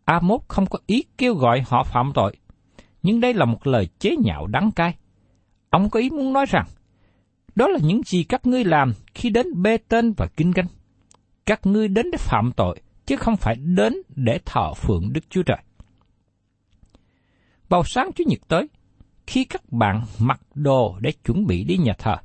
A-mốt 0.05 0.41
không 0.49 0.67
có 0.67 0.79
ý 0.87 1.05
kêu 1.19 1.35
gọi 1.35 1.63
họ 1.67 1.85
phạm 1.85 2.13
tội, 2.15 2.37
nhưng 3.03 3.21
đây 3.21 3.35
là 3.35 3.45
một 3.45 3.67
lời 3.67 3.89
chế 3.99 4.17
nhạo 4.17 4.47
đắng 4.47 4.71
cay. 4.71 4.95
Ông 5.71 5.91
có 5.91 6.01
ý 6.01 6.11
muốn 6.11 6.33
nói 6.33 6.47
rằng, 6.49 6.67
đó 7.55 7.69
là 7.69 7.79
những 7.83 8.01
gì 8.07 8.25
các 8.25 8.47
ngươi 8.47 8.65
làm 8.65 8.93
khi 9.15 9.31
đến 9.31 9.63
bê 9.63 9.77
tên 9.77 10.13
và 10.13 10.27
kinh 10.37 10.51
ganh. 10.51 10.67
Các 11.47 11.67
ngươi 11.67 11.89
đến 11.89 12.11
để 12.11 12.19
phạm 12.19 12.53
tội, 12.57 12.81
chứ 13.07 13.17
không 13.17 13.37
phải 13.37 13.57
đến 13.57 13.95
để 14.17 14.41
thờ 14.45 14.75
phượng 14.75 15.13
Đức 15.13 15.25
Chúa 15.31 15.43
Trời. 15.43 15.59
Vào 17.69 17.85
sáng 17.85 18.11
Chủ 18.13 18.25
nhật 18.27 18.41
tới, 18.49 18.69
khi 19.27 19.45
các 19.45 19.73
bạn 19.73 20.03
mặc 20.19 20.41
đồ 20.55 20.99
để 21.01 21.13
chuẩn 21.25 21.47
bị 21.47 21.65
đi 21.65 21.77
nhà 21.77 21.93
thờ, 21.99 22.17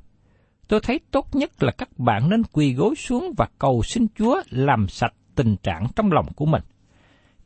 tôi 0.68 0.80
thấy 0.80 1.00
tốt 1.10 1.34
nhất 1.34 1.62
là 1.62 1.72
các 1.72 1.98
bạn 1.98 2.30
nên 2.30 2.42
quỳ 2.52 2.74
gối 2.74 2.94
xuống 2.94 3.34
và 3.36 3.48
cầu 3.58 3.82
xin 3.82 4.06
Chúa 4.18 4.42
làm 4.50 4.88
sạch 4.88 5.14
tình 5.34 5.56
trạng 5.62 5.86
trong 5.96 6.12
lòng 6.12 6.26
của 6.36 6.46
mình. 6.46 6.62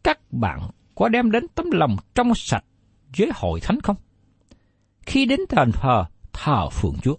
Các 0.02 0.32
bạn 0.32 0.60
có 0.94 1.08
đem 1.08 1.30
đến 1.30 1.46
tấm 1.54 1.70
lòng 1.70 1.96
trong 2.14 2.34
sạch 2.34 2.64
với 3.18 3.30
hội 3.34 3.60
thánh 3.60 3.80
không? 3.80 3.96
Khi 5.06 5.24
đến 5.24 5.40
đền 5.56 5.72
thờ, 5.72 6.04
thờ 6.32 6.68
phượng 6.70 6.96
Chúa, 7.02 7.16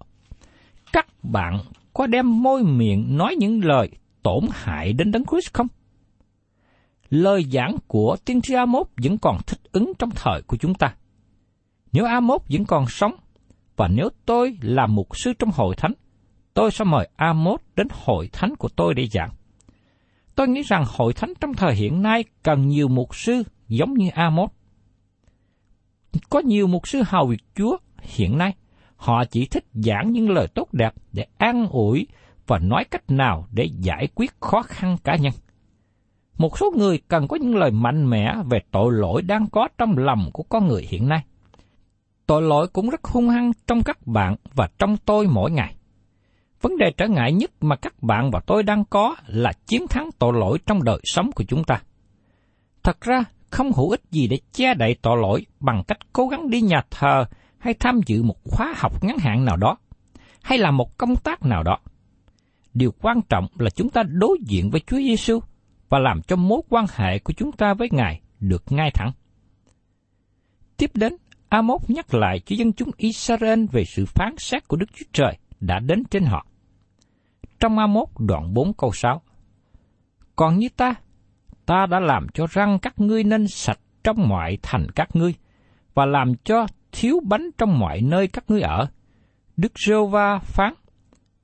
các 0.93 1.07
bạn 1.23 1.59
có 1.93 2.07
đem 2.07 2.43
môi 2.43 2.63
miệng 2.63 3.17
nói 3.17 3.35
những 3.39 3.65
lời 3.65 3.89
tổn 4.23 4.43
hại 4.51 4.93
đến 4.93 5.11
Đấng 5.11 5.25
Christ 5.25 5.53
không? 5.53 5.67
Lời 7.09 7.45
giảng 7.51 7.77
của 7.87 8.17
tiên 8.25 8.41
tri 8.41 8.53
Amos 8.53 8.87
vẫn 8.97 9.17
còn 9.17 9.37
thích 9.47 9.59
ứng 9.71 9.93
trong 9.99 10.09
thời 10.15 10.41
của 10.41 10.57
chúng 10.57 10.73
ta. 10.73 10.95
Nếu 11.91 12.05
Amos 12.05 12.41
vẫn 12.49 12.65
còn 12.65 12.85
sống, 12.89 13.15
và 13.79 13.87
nếu 13.87 14.09
tôi 14.25 14.57
là 14.61 14.87
mục 14.87 15.17
sư 15.17 15.33
trong 15.39 15.49
hội 15.53 15.75
thánh, 15.75 15.93
tôi 16.53 16.71
sẽ 16.71 16.85
mời 16.85 17.09
Amos 17.15 17.59
đến 17.75 17.87
hội 17.91 18.29
thánh 18.31 18.55
của 18.55 18.69
tôi 18.75 18.93
để 18.93 19.07
giảng. 19.07 19.29
Tôi 20.35 20.47
nghĩ 20.47 20.61
rằng 20.61 20.83
hội 20.87 21.13
thánh 21.13 21.33
trong 21.41 21.53
thời 21.53 21.75
hiện 21.75 22.01
nay 22.01 22.23
cần 22.43 22.67
nhiều 22.67 22.87
mục 22.87 23.15
sư 23.15 23.43
giống 23.67 23.93
như 23.93 24.09
Amos. 24.09 24.49
Có 26.29 26.39
nhiều 26.39 26.67
mục 26.67 26.87
sư 26.87 27.01
hầu 27.07 27.27
việc 27.27 27.43
Chúa 27.55 27.77
hiện 28.01 28.37
nay, 28.37 28.55
họ 28.95 29.25
chỉ 29.25 29.45
thích 29.45 29.65
giảng 29.73 30.11
những 30.11 30.29
lời 30.29 30.47
tốt 30.47 30.73
đẹp 30.73 30.93
để 31.11 31.25
an 31.37 31.67
ủi 31.69 32.07
và 32.47 32.59
nói 32.59 32.83
cách 32.91 33.11
nào 33.11 33.47
để 33.51 33.69
giải 33.79 34.07
quyết 34.15 34.31
khó 34.39 34.61
khăn 34.61 34.97
cá 35.03 35.15
nhân. 35.15 35.33
Một 36.37 36.57
số 36.57 36.71
người 36.77 36.99
cần 37.07 37.27
có 37.27 37.35
những 37.35 37.55
lời 37.55 37.71
mạnh 37.71 38.09
mẽ 38.09 38.33
về 38.49 38.59
tội 38.71 38.93
lỗi 38.93 39.21
đang 39.21 39.47
có 39.51 39.67
trong 39.77 39.97
lòng 39.97 40.29
của 40.33 40.43
con 40.43 40.67
người 40.67 40.87
hiện 40.89 41.09
nay. 41.09 41.23
Tội 42.29 42.41
lỗi 42.41 42.67
cũng 42.67 42.89
rất 42.89 43.03
hung 43.03 43.29
hăng 43.29 43.51
trong 43.67 43.83
các 43.83 44.07
bạn 44.07 44.35
và 44.55 44.69
trong 44.79 44.97
tôi 44.97 45.27
mỗi 45.27 45.51
ngày. 45.51 45.75
Vấn 46.61 46.77
đề 46.77 46.91
trở 46.97 47.07
ngại 47.07 47.33
nhất 47.33 47.51
mà 47.61 47.75
các 47.75 48.03
bạn 48.03 48.31
và 48.31 48.39
tôi 48.47 48.63
đang 48.63 48.85
có 48.85 49.15
là 49.27 49.51
chiến 49.67 49.87
thắng 49.87 50.09
tội 50.19 50.33
lỗi 50.33 50.57
trong 50.65 50.83
đời 50.83 50.99
sống 51.03 51.31
của 51.31 51.43
chúng 51.47 51.63
ta. 51.63 51.81
Thật 52.83 53.01
ra, 53.01 53.23
không 53.49 53.71
hữu 53.73 53.89
ích 53.89 54.01
gì 54.11 54.27
để 54.27 54.39
che 54.51 54.73
đậy 54.73 54.95
tội 55.01 55.17
lỗi 55.21 55.45
bằng 55.59 55.83
cách 55.87 55.97
cố 56.13 56.27
gắng 56.27 56.49
đi 56.49 56.61
nhà 56.61 56.81
thờ 56.91 57.25
hay 57.57 57.73
tham 57.73 57.99
dự 58.05 58.23
một 58.23 58.37
khóa 58.43 58.73
học 58.77 59.03
ngắn 59.03 59.17
hạn 59.17 59.45
nào 59.45 59.57
đó, 59.57 59.77
hay 60.41 60.57
làm 60.57 60.77
một 60.77 60.97
công 60.97 61.15
tác 61.15 61.45
nào 61.45 61.63
đó. 61.63 61.77
Điều 62.73 62.91
quan 63.01 63.21
trọng 63.29 63.47
là 63.57 63.69
chúng 63.69 63.89
ta 63.89 64.03
đối 64.03 64.37
diện 64.47 64.69
với 64.69 64.81
Chúa 64.87 64.97
Giêsu 64.97 65.39
và 65.89 65.99
làm 65.99 66.21
cho 66.21 66.35
mối 66.35 66.61
quan 66.69 66.85
hệ 66.95 67.19
của 67.19 67.33
chúng 67.33 67.51
ta 67.51 67.73
với 67.73 67.87
Ngài 67.91 68.21
được 68.39 68.63
ngay 68.69 68.91
thẳng. 68.93 69.11
Tiếp 70.77 70.91
đến, 70.93 71.15
Amos 71.49 71.81
nhắc 71.87 72.13
lại 72.13 72.39
cho 72.39 72.55
dân 72.55 72.73
chúng 72.73 72.91
Israel 72.97 73.65
về 73.71 73.85
sự 73.85 74.05
phán 74.05 74.35
xét 74.37 74.67
của 74.67 74.77
Đức 74.77 74.85
Chúa 74.93 75.05
Trời 75.13 75.37
đã 75.59 75.79
đến 75.79 76.03
trên 76.11 76.23
họ. 76.23 76.45
Trong 77.59 77.79
Amos 77.79 78.09
đoạn 78.19 78.53
4 78.53 78.73
câu 78.73 78.91
6 78.93 79.21
Còn 80.35 80.57
như 80.57 80.69
ta, 80.77 80.95
ta 81.65 81.85
đã 81.85 81.99
làm 81.99 82.27
cho 82.33 82.47
răng 82.49 82.79
các 82.79 82.99
ngươi 82.99 83.23
nên 83.23 83.47
sạch 83.47 83.79
trong 84.03 84.27
mọi 84.27 84.57
thành 84.61 84.87
các 84.95 85.15
ngươi, 85.15 85.33
và 85.93 86.05
làm 86.05 86.35
cho 86.35 86.67
thiếu 86.91 87.19
bánh 87.23 87.49
trong 87.57 87.79
mọi 87.79 88.01
nơi 88.01 88.27
các 88.27 88.43
ngươi 88.47 88.61
ở. 88.61 88.87
Đức 89.57 89.71
rêu 89.85 90.07
va 90.07 90.39
phán, 90.39 90.73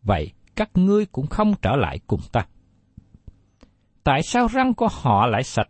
vậy 0.02 0.32
các 0.56 0.70
ngươi 0.74 1.06
cũng 1.06 1.28
không 1.28 1.54
trở 1.62 1.76
lại 1.76 2.00
cùng 2.08 2.22
ta. 2.32 2.46
Tại 4.04 4.24
sao 4.24 4.48
răng 4.48 4.74
của 4.74 4.88
họ 4.92 5.28
lại 5.28 5.44
sạch? 5.44 5.70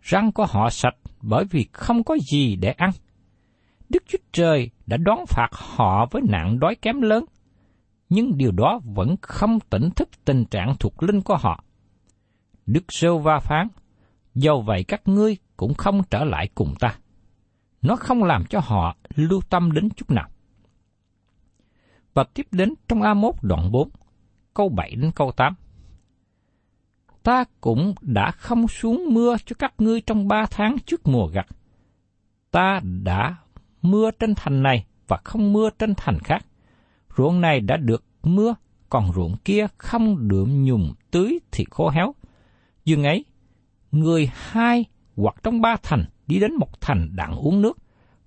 Răng 0.00 0.32
của 0.32 0.46
họ 0.46 0.70
sạch 0.70 0.96
bởi 1.22 1.44
vì 1.50 1.66
không 1.72 2.04
có 2.04 2.16
gì 2.30 2.56
để 2.56 2.70
ăn. 2.70 2.90
Đức 3.88 4.02
Chúa 4.06 4.18
Trời 4.32 4.70
đã 4.86 4.96
đón 4.96 5.18
phạt 5.28 5.48
họ 5.52 6.06
với 6.10 6.22
nạn 6.28 6.60
đói 6.60 6.74
kém 6.74 7.00
lớn, 7.00 7.24
nhưng 8.08 8.38
điều 8.38 8.52
đó 8.52 8.80
vẫn 8.84 9.16
không 9.22 9.60
tỉnh 9.60 9.90
thức 9.90 10.08
tình 10.24 10.44
trạng 10.44 10.74
thuộc 10.80 11.02
linh 11.02 11.20
của 11.20 11.36
họ. 11.36 11.64
Đức 12.66 12.84
Sêu 12.88 13.18
Va 13.18 13.38
phán, 13.38 13.68
do 14.34 14.56
vậy 14.56 14.84
các 14.84 15.08
ngươi 15.08 15.36
cũng 15.56 15.74
không 15.74 16.02
trở 16.10 16.24
lại 16.24 16.48
cùng 16.54 16.74
ta. 16.80 16.96
Nó 17.82 17.96
không 17.96 18.24
làm 18.24 18.44
cho 18.44 18.60
họ 18.64 18.96
lưu 19.14 19.40
tâm 19.50 19.72
đến 19.72 19.88
chút 19.90 20.10
nào. 20.10 20.28
Và 22.14 22.24
tiếp 22.34 22.46
đến 22.50 22.74
trong 22.88 23.00
A1 23.00 23.32
đoạn 23.42 23.72
4, 23.72 23.88
câu 24.54 24.68
7 24.68 24.94
đến 24.94 25.10
câu 25.14 25.32
8. 25.32 25.54
Ta 27.22 27.44
cũng 27.60 27.94
đã 28.00 28.30
không 28.30 28.68
xuống 28.68 29.04
mưa 29.10 29.36
cho 29.46 29.56
các 29.58 29.74
ngươi 29.78 30.00
trong 30.00 30.28
ba 30.28 30.46
tháng 30.50 30.76
trước 30.86 31.06
mùa 31.06 31.26
gặt. 31.26 31.46
Ta 32.50 32.80
đã 33.02 33.36
mưa 33.90 34.10
trên 34.10 34.34
thành 34.34 34.62
này 34.62 34.84
và 35.08 35.18
không 35.24 35.52
mưa 35.52 35.70
trên 35.78 35.94
thành 35.96 36.18
khác. 36.18 36.46
Ruộng 37.16 37.40
này 37.40 37.60
đã 37.60 37.76
được 37.76 38.04
mưa, 38.22 38.54
còn 38.90 39.12
ruộng 39.12 39.36
kia 39.44 39.66
không 39.78 40.28
được 40.28 40.46
nhùng 40.48 40.94
tưới 41.10 41.38
thì 41.52 41.64
khô 41.70 41.88
héo. 41.88 42.14
Dường 42.84 43.04
ấy, 43.04 43.24
người 43.92 44.30
hai 44.34 44.84
hoặc 45.16 45.34
trong 45.42 45.60
ba 45.60 45.76
thành 45.82 46.04
đi 46.26 46.38
đến 46.38 46.54
một 46.54 46.80
thành 46.80 47.08
đặng 47.16 47.36
uống 47.36 47.62
nước, 47.62 47.78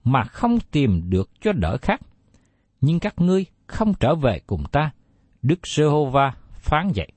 mà 0.03 0.23
không 0.23 0.59
tìm 0.71 1.09
được 1.09 1.29
cho 1.41 1.51
đỡ 1.51 1.77
khác. 1.81 2.01
Nhưng 2.81 2.99
các 2.99 3.13
ngươi 3.17 3.45
không 3.67 3.93
trở 3.99 4.15
về 4.15 4.39
cùng 4.47 4.63
ta, 4.71 4.91
Đức 5.41 5.67
Giê-hô-va 5.67 6.33
phán 6.59 6.91
dạy 6.93 7.09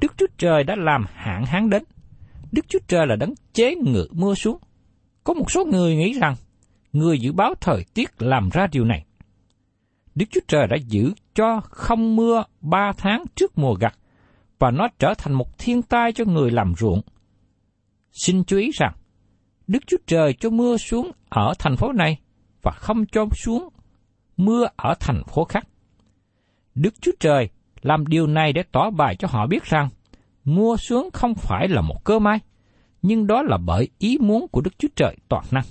Đức 0.00 0.12
Chúa 0.16 0.26
Trời 0.38 0.64
đã 0.64 0.76
làm 0.76 1.04
hạn 1.14 1.46
hán 1.46 1.70
đến. 1.70 1.82
Đức 2.52 2.68
Chúa 2.68 2.78
Trời 2.88 3.06
là 3.06 3.16
đấng 3.16 3.34
chế 3.52 3.74
ngự 3.74 4.06
mưa 4.12 4.34
xuống. 4.34 4.58
Có 5.24 5.34
một 5.34 5.50
số 5.50 5.64
người 5.64 5.96
nghĩ 5.96 6.12
rằng 6.12 6.34
người 6.92 7.18
dự 7.18 7.32
báo 7.32 7.54
thời 7.60 7.84
tiết 7.94 8.22
làm 8.22 8.48
ra 8.52 8.66
điều 8.72 8.84
này. 8.84 9.04
Đức 10.14 10.26
Chúa 10.30 10.40
Trời 10.48 10.66
đã 10.66 10.76
giữ 10.76 11.12
cho 11.34 11.60
không 11.60 12.16
mưa 12.16 12.44
ba 12.60 12.92
tháng 12.96 13.24
trước 13.34 13.58
mùa 13.58 13.74
gặt, 13.74 13.98
và 14.58 14.70
nó 14.70 14.88
trở 14.98 15.14
thành 15.18 15.32
một 15.32 15.58
thiên 15.58 15.82
tai 15.82 16.12
cho 16.12 16.24
người 16.24 16.50
làm 16.50 16.74
ruộng. 16.74 17.00
Xin 18.12 18.44
chú 18.44 18.56
ý 18.56 18.70
rằng, 18.74 18.92
Đức 19.66 19.78
Chúa 19.86 19.96
Trời 20.06 20.32
cho 20.32 20.50
mưa 20.50 20.76
xuống 20.76 21.10
ở 21.28 21.52
thành 21.58 21.76
phố 21.76 21.92
này 21.92 22.18
và 22.62 22.70
không 22.70 23.06
cho 23.06 23.26
xuống 23.44 23.68
mưa 24.36 24.66
ở 24.76 24.94
thành 25.00 25.22
phố 25.24 25.44
khác. 25.44 25.66
Đức 26.74 26.94
Chúa 27.00 27.12
Trời 27.20 27.48
làm 27.82 28.06
điều 28.06 28.26
này 28.26 28.52
để 28.52 28.62
tỏ 28.72 28.90
bài 28.90 29.16
cho 29.16 29.28
họ 29.30 29.46
biết 29.46 29.64
rằng 29.64 29.88
mưa 30.44 30.76
xuống 30.76 31.10
không 31.12 31.34
phải 31.34 31.68
là 31.68 31.80
một 31.80 32.04
cơ 32.04 32.18
may, 32.18 32.38
nhưng 33.02 33.26
đó 33.26 33.42
là 33.42 33.58
bởi 33.66 33.88
ý 33.98 34.18
muốn 34.20 34.48
của 34.48 34.60
Đức 34.60 34.78
Chúa 34.78 34.88
Trời 34.96 35.16
toàn 35.28 35.44
năng. 35.50 35.64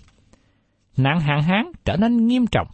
Nạn 1.00 1.20
hạn 1.20 1.44
hán 1.44 1.72
trở 1.86 1.98
nên 1.98 2.28
nghiêm 2.28 2.48
trọng, 2.48 2.68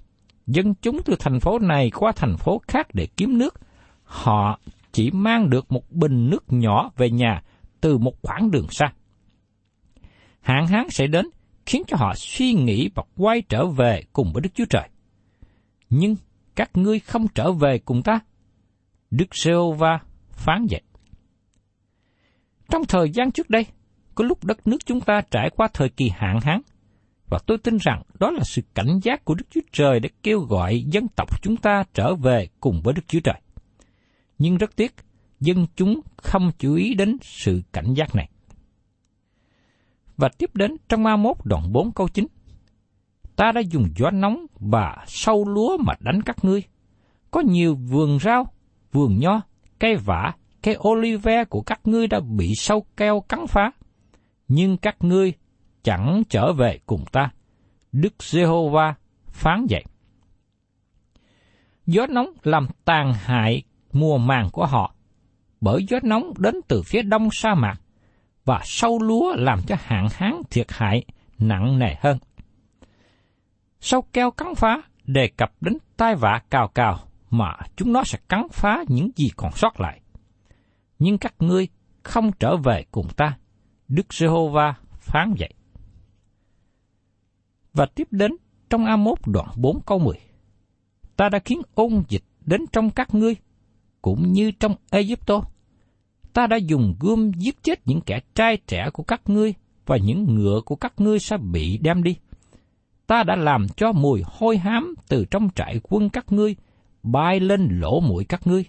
dân 0.47 0.73
chúng 0.81 1.01
từ 1.05 1.15
thành 1.19 1.39
phố 1.39 1.59
này 1.59 1.89
qua 1.89 2.11
thành 2.15 2.37
phố 2.37 2.61
khác 2.67 2.87
để 2.93 3.07
kiếm 3.17 3.37
nước, 3.37 3.59
họ 4.03 4.59
chỉ 4.91 5.11
mang 5.11 5.49
được 5.49 5.71
một 5.71 5.91
bình 5.91 6.29
nước 6.29 6.43
nhỏ 6.49 6.91
về 6.97 7.09
nhà 7.09 7.41
từ 7.81 7.97
một 7.97 8.13
khoảng 8.21 8.51
đường 8.51 8.67
xa. 8.69 8.93
Hạn 10.41 10.67
hán 10.67 10.89
sẽ 10.89 11.07
đến 11.07 11.25
khiến 11.65 11.83
cho 11.87 11.97
họ 11.97 12.13
suy 12.15 12.53
nghĩ 12.53 12.89
và 12.95 13.03
quay 13.17 13.41
trở 13.41 13.65
về 13.65 14.03
cùng 14.13 14.33
với 14.33 14.41
Đức 14.41 14.49
Chúa 14.53 14.65
Trời. 14.69 14.89
Nhưng 15.89 16.15
các 16.55 16.69
ngươi 16.73 16.99
không 16.99 17.27
trở 17.35 17.51
về 17.51 17.79
cùng 17.79 18.03
ta. 18.03 18.19
Đức 19.11 19.27
Sêu 19.31 19.71
Va 19.71 19.99
phán 20.29 20.65
dạy. 20.69 20.81
Trong 22.69 22.85
thời 22.85 23.09
gian 23.09 23.31
trước 23.31 23.49
đây, 23.49 23.65
có 24.15 24.25
lúc 24.25 24.43
đất 24.43 24.67
nước 24.67 24.85
chúng 24.85 25.01
ta 25.01 25.21
trải 25.31 25.49
qua 25.49 25.67
thời 25.73 25.89
kỳ 25.89 26.09
hạn 26.15 26.39
hán, 26.41 26.61
và 27.29 27.39
tôi 27.45 27.57
tin 27.57 27.77
rằng 27.77 28.01
đó 28.19 28.31
là 28.31 28.43
sự 28.43 28.61
cảnh 28.73 28.99
giác 29.03 29.25
của 29.25 29.35
Đức 29.35 29.45
Chúa 29.49 29.61
Trời 29.71 29.99
để 29.99 30.09
kêu 30.23 30.39
gọi 30.39 30.83
dân 30.87 31.07
tộc 31.15 31.41
chúng 31.41 31.57
ta 31.57 31.83
trở 31.93 32.15
về 32.15 32.47
cùng 32.59 32.81
với 32.83 32.93
Đức 32.93 33.01
Chúa 33.07 33.19
Trời. 33.19 33.41
Nhưng 34.37 34.57
rất 34.57 34.75
tiếc, 34.75 34.95
dân 35.39 35.65
chúng 35.75 36.01
không 36.17 36.51
chú 36.57 36.75
ý 36.75 36.93
đến 36.93 37.17
sự 37.21 37.61
cảnh 37.71 37.93
giác 37.93 38.15
này. 38.15 38.29
Và 40.17 40.29
tiếp 40.37 40.49
đến 40.55 40.77
trong 40.89 41.03
ma 41.03 41.15
mốt 41.15 41.37
đoạn 41.43 41.71
4 41.73 41.91
câu 41.91 42.07
9. 42.07 42.27
Ta 43.35 43.51
đã 43.51 43.61
dùng 43.61 43.89
gió 43.95 44.11
nóng 44.11 44.45
và 44.59 45.05
sâu 45.07 45.45
lúa 45.47 45.77
mà 45.77 45.93
đánh 45.99 46.21
các 46.21 46.45
ngươi. 46.45 46.63
Có 47.31 47.39
nhiều 47.39 47.75
vườn 47.75 48.19
rau, 48.19 48.47
vườn 48.91 49.19
nho, 49.19 49.41
cây 49.79 49.95
vả, 49.95 50.33
cây 50.63 50.77
olive 50.87 51.45
của 51.45 51.61
các 51.61 51.79
ngươi 51.83 52.07
đã 52.07 52.19
bị 52.19 52.53
sâu 52.55 52.85
keo 52.97 53.21
cắn 53.29 53.47
phá. 53.47 53.71
Nhưng 54.47 54.77
các 54.77 54.95
ngươi 54.99 55.33
chẳng 55.85 56.23
trở 56.29 56.53
về 56.53 56.79
cùng 56.85 57.05
ta. 57.11 57.29
Đức 57.91 58.23
Giê-hô-va 58.23 58.95
phán 59.27 59.65
vậy. 59.69 59.83
Gió 61.85 62.05
nóng 62.09 62.29
làm 62.43 62.67
tàn 62.85 63.13
hại 63.13 63.63
mùa 63.93 64.17
màng 64.17 64.49
của 64.51 64.65
họ, 64.65 64.95
bởi 65.61 65.85
gió 65.89 65.97
nóng 66.03 66.33
đến 66.37 66.55
từ 66.67 66.81
phía 66.85 67.01
đông 67.01 67.29
sa 67.31 67.55
mạc, 67.55 67.81
và 68.45 68.61
sâu 68.63 68.99
lúa 69.01 69.35
làm 69.35 69.59
cho 69.67 69.75
hạn 69.79 70.07
hán 70.11 70.41
thiệt 70.49 70.71
hại 70.71 71.05
nặng 71.39 71.79
nề 71.79 71.95
hơn. 71.99 72.17
Sâu 73.79 74.01
keo 74.01 74.31
cắn 74.31 74.55
phá 74.55 74.81
đề 75.03 75.27
cập 75.27 75.51
đến 75.61 75.77
tai 75.97 76.15
vạ 76.15 76.41
cào 76.49 76.67
cào 76.67 76.99
mà 77.29 77.53
chúng 77.75 77.93
nó 77.93 78.03
sẽ 78.03 78.17
cắn 78.29 78.47
phá 78.51 78.83
những 78.87 79.09
gì 79.15 79.29
còn 79.35 79.51
sót 79.51 79.79
lại. 79.79 80.01
Nhưng 80.99 81.17
các 81.17 81.33
ngươi 81.39 81.67
không 82.03 82.31
trở 82.39 82.57
về 82.57 82.85
cùng 82.91 83.07
ta, 83.17 83.37
Đức 83.87 84.13
Giê-hô-va 84.13 84.73
phán 84.99 85.33
vậy. 85.39 85.53
Và 87.75 87.85
tiếp 87.85 88.07
đến 88.11 88.31
trong 88.69 88.85
A1 88.85 89.15
đoạn 89.25 89.47
4 89.55 89.81
câu 89.81 89.99
10. 89.99 90.17
Ta 91.15 91.29
đã 91.29 91.39
khiến 91.39 91.61
ôn 91.73 92.03
dịch 92.09 92.23
đến 92.45 92.61
trong 92.71 92.89
các 92.89 93.15
ngươi, 93.15 93.35
cũng 94.01 94.31
như 94.31 94.51
trong 94.51 94.75
Egypto. 94.91 95.41
Ta 96.33 96.47
đã 96.47 96.57
dùng 96.57 96.95
gươm 96.99 97.31
giết 97.33 97.63
chết 97.63 97.87
những 97.87 98.01
kẻ 98.01 98.19
trai 98.35 98.57
trẻ 98.67 98.89
của 98.93 99.03
các 99.03 99.21
ngươi, 99.25 99.53
và 99.85 99.97
những 99.97 100.35
ngựa 100.35 100.61
của 100.65 100.75
các 100.75 100.93
ngươi 100.97 101.19
sẽ 101.19 101.37
bị 101.37 101.77
đem 101.77 102.03
đi. 102.03 102.15
Ta 103.07 103.23
đã 103.23 103.35
làm 103.35 103.67
cho 103.77 103.91
mùi 103.91 104.21
hôi 104.25 104.57
hám 104.57 104.95
từ 105.07 105.25
trong 105.31 105.49
trại 105.55 105.79
quân 105.83 106.09
các 106.09 106.31
ngươi 106.31 106.55
bay 107.03 107.39
lên 107.39 107.79
lỗ 107.79 107.99
mũi 107.99 108.25
các 108.25 108.47
ngươi, 108.47 108.65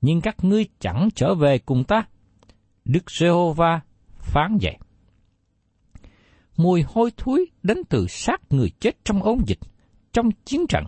nhưng 0.00 0.20
các 0.20 0.44
ngươi 0.44 0.66
chẳng 0.80 1.08
trở 1.14 1.34
về 1.34 1.58
cùng 1.58 1.84
ta. 1.84 2.06
Đức 2.84 3.10
Giê-hô-va 3.10 3.80
phán 4.18 4.58
vậy 4.62 4.76
mùi 6.56 6.82
hôi 6.82 7.12
thối 7.16 7.46
đến 7.62 7.78
từ 7.88 8.06
xác 8.06 8.40
người 8.50 8.70
chết 8.80 9.04
trong 9.04 9.22
ôn 9.22 9.38
dịch, 9.46 9.58
trong 10.12 10.30
chiến 10.44 10.66
trận. 10.68 10.84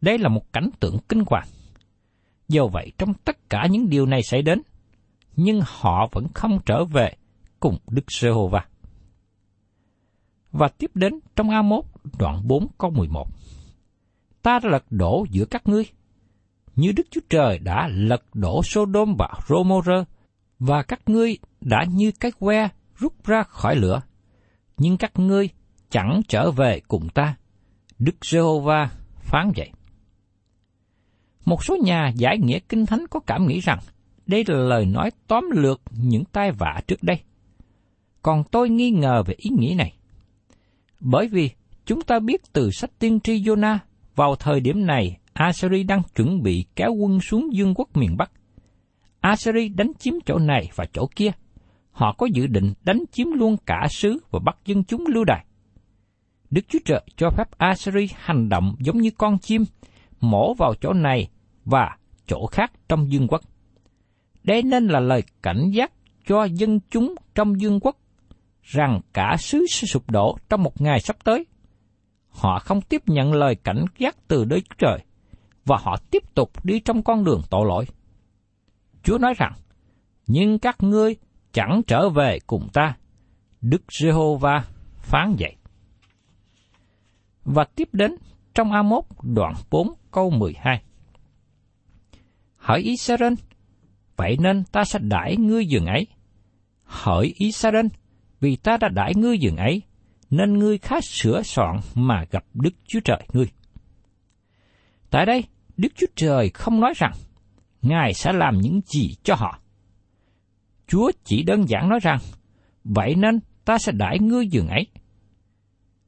Đây 0.00 0.18
là 0.18 0.28
một 0.28 0.52
cảnh 0.52 0.70
tượng 0.80 0.98
kinh 1.08 1.22
hoàng. 1.26 1.46
Do 2.48 2.66
vậy, 2.66 2.92
trong 2.98 3.14
tất 3.14 3.50
cả 3.50 3.66
những 3.70 3.88
điều 3.88 4.06
này 4.06 4.22
xảy 4.22 4.42
đến, 4.42 4.62
nhưng 5.36 5.60
họ 5.64 6.08
vẫn 6.12 6.26
không 6.34 6.58
trở 6.66 6.84
về 6.84 7.12
cùng 7.60 7.76
Đức 7.90 8.04
Giê-hô-va. 8.20 8.64
Và 10.52 10.68
tiếp 10.68 10.90
đến 10.94 11.12
trong 11.36 11.48
A1 11.48 11.82
đoạn 12.18 12.48
4 12.48 12.66
câu 12.78 12.90
11. 12.90 13.28
Ta 14.42 14.58
đã 14.62 14.70
lật 14.70 14.84
đổ 14.90 15.26
giữa 15.30 15.44
các 15.44 15.68
ngươi, 15.68 15.84
như 16.76 16.92
Đức 16.92 17.06
Chúa 17.10 17.20
Trời 17.30 17.58
đã 17.58 17.88
lật 17.92 18.22
đổ 18.34 18.62
Sodom 18.64 19.14
và 19.18 19.28
Gomorrah, 19.48 20.08
và 20.58 20.82
các 20.82 21.00
ngươi 21.06 21.38
đã 21.60 21.84
như 21.88 22.12
cái 22.20 22.32
que 22.38 22.68
rút 22.96 23.24
ra 23.24 23.42
khỏi 23.42 23.76
lửa 23.76 24.00
nhưng 24.80 24.96
các 24.96 25.18
ngươi 25.18 25.48
chẳng 25.90 26.20
trở 26.28 26.50
về 26.50 26.80
cùng 26.88 27.08
ta. 27.08 27.36
Đức 27.98 28.24
Giê-hô-va 28.24 28.90
phán 29.20 29.52
vậy. 29.56 29.70
Một 31.44 31.64
số 31.64 31.76
nhà 31.76 32.12
giải 32.16 32.38
nghĩa 32.38 32.58
kinh 32.68 32.86
thánh 32.86 33.04
có 33.10 33.20
cảm 33.20 33.46
nghĩ 33.46 33.60
rằng 33.60 33.78
đây 34.26 34.44
là 34.46 34.56
lời 34.56 34.86
nói 34.86 35.10
tóm 35.26 35.50
lược 35.52 35.80
những 35.90 36.24
tai 36.24 36.52
vạ 36.52 36.80
trước 36.86 37.02
đây. 37.02 37.20
Còn 38.22 38.44
tôi 38.50 38.68
nghi 38.68 38.90
ngờ 38.90 39.22
về 39.26 39.34
ý 39.38 39.50
nghĩa 39.58 39.74
này. 39.74 39.94
Bởi 41.00 41.28
vì 41.28 41.50
chúng 41.86 42.02
ta 42.02 42.18
biết 42.18 42.52
từ 42.52 42.70
sách 42.70 42.90
tiên 42.98 43.20
tri 43.20 43.42
Jonah, 43.42 43.78
vào 44.16 44.36
thời 44.36 44.60
điểm 44.60 44.86
này 44.86 45.18
Assyri 45.32 45.82
đang 45.82 46.02
chuẩn 46.16 46.42
bị 46.42 46.64
kéo 46.76 46.92
quân 46.92 47.20
xuống 47.20 47.54
dương 47.54 47.74
quốc 47.76 47.96
miền 47.96 48.16
Bắc. 48.16 48.30
Assyri 49.20 49.68
đánh 49.68 49.92
chiếm 49.98 50.14
chỗ 50.26 50.38
này 50.38 50.70
và 50.74 50.84
chỗ 50.92 51.08
kia– 51.16 51.30
họ 52.00 52.12
có 52.12 52.26
dự 52.26 52.46
định 52.46 52.72
đánh 52.84 53.04
chiếm 53.12 53.26
luôn 53.26 53.56
cả 53.66 53.86
xứ 53.90 54.18
và 54.30 54.40
bắt 54.44 54.56
dân 54.64 54.84
chúng 54.84 55.04
lưu 55.06 55.24
đày. 55.24 55.44
Đức 56.50 56.60
Chúa 56.68 56.78
Trời 56.84 57.02
cho 57.16 57.30
phép 57.30 57.58
Assyri 57.58 58.08
hành 58.16 58.48
động 58.48 58.74
giống 58.78 58.98
như 58.98 59.10
con 59.18 59.38
chim, 59.38 59.64
mổ 60.20 60.54
vào 60.54 60.74
chỗ 60.80 60.92
này 60.92 61.28
và 61.64 61.96
chỗ 62.26 62.46
khác 62.46 62.72
trong 62.88 63.12
dương 63.12 63.28
quốc. 63.28 63.40
Đây 64.44 64.62
nên 64.62 64.86
là 64.86 65.00
lời 65.00 65.22
cảnh 65.42 65.70
giác 65.70 65.92
cho 66.26 66.44
dân 66.44 66.80
chúng 66.90 67.14
trong 67.34 67.60
dương 67.60 67.80
quốc 67.80 67.96
rằng 68.62 69.00
cả 69.12 69.36
xứ 69.38 69.66
sẽ 69.70 69.86
sụp 69.86 70.10
đổ 70.10 70.36
trong 70.48 70.62
một 70.62 70.80
ngày 70.80 71.00
sắp 71.00 71.16
tới. 71.24 71.46
Họ 72.28 72.58
không 72.58 72.80
tiếp 72.80 73.02
nhận 73.06 73.32
lời 73.32 73.54
cảnh 73.54 73.84
giác 73.98 74.16
từ 74.28 74.44
Đức 74.44 74.58
Chúa 74.68 74.74
Trời 74.78 74.98
và 75.64 75.76
họ 75.82 75.96
tiếp 76.10 76.34
tục 76.34 76.64
đi 76.64 76.80
trong 76.80 77.02
con 77.02 77.24
đường 77.24 77.42
tội 77.50 77.66
lỗi. 77.68 77.84
Chúa 79.02 79.18
nói 79.18 79.34
rằng, 79.36 79.52
nhưng 80.26 80.58
các 80.58 80.82
ngươi 80.82 81.16
chẳng 81.52 81.82
trở 81.86 82.08
về 82.08 82.38
cùng 82.46 82.68
ta. 82.72 82.96
Đức 83.60 83.82
Giê-hô-va 84.00 84.64
phán 84.96 85.36
vậy. 85.38 85.56
Và 87.44 87.64
tiếp 87.64 87.88
đến 87.92 88.14
trong 88.54 88.70
A1 88.70 89.02
đoạn 89.22 89.54
4 89.70 89.88
câu 90.10 90.30
12. 90.30 90.82
Hỏi 92.56 92.80
Israel, 92.80 93.32
vậy 94.16 94.36
nên 94.40 94.64
ta 94.64 94.84
sẽ 94.84 94.98
đãi 95.02 95.36
ngươi 95.36 95.66
giường 95.66 95.86
ấy. 95.86 96.06
Hỏi 96.82 97.32
Israel, 97.36 97.86
vì 98.40 98.56
ta 98.56 98.76
đã 98.76 98.88
đãi 98.88 99.12
ngươi 99.14 99.38
giường 99.38 99.56
ấy, 99.56 99.82
nên 100.30 100.58
ngươi 100.58 100.78
khá 100.78 101.00
sửa 101.00 101.42
soạn 101.42 101.80
mà 101.94 102.24
gặp 102.30 102.44
Đức 102.54 102.74
Chúa 102.86 103.00
Trời 103.00 103.26
ngươi. 103.32 103.46
Tại 105.10 105.26
đây, 105.26 105.44
Đức 105.76 105.88
Chúa 105.96 106.06
Trời 106.16 106.50
không 106.54 106.80
nói 106.80 106.92
rằng, 106.96 107.12
Ngài 107.82 108.14
sẽ 108.14 108.32
làm 108.32 108.58
những 108.60 108.80
gì 108.86 109.14
cho 109.22 109.34
họ. 109.34 109.59
Chúa 110.90 111.10
chỉ 111.24 111.42
đơn 111.42 111.68
giản 111.68 111.88
nói 111.88 111.98
rằng, 112.02 112.18
vậy 112.84 113.14
nên 113.14 113.40
ta 113.64 113.78
sẽ 113.78 113.92
đãi 113.92 114.18
ngươi 114.18 114.46
giường 114.46 114.68
ấy. 114.68 114.86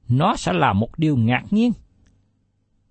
Nó 0.09 0.37
sẽ 0.37 0.53
là 0.53 0.73
một 0.73 0.99
điều 0.99 1.16
ngạc 1.16 1.42
nhiên. 1.51 1.73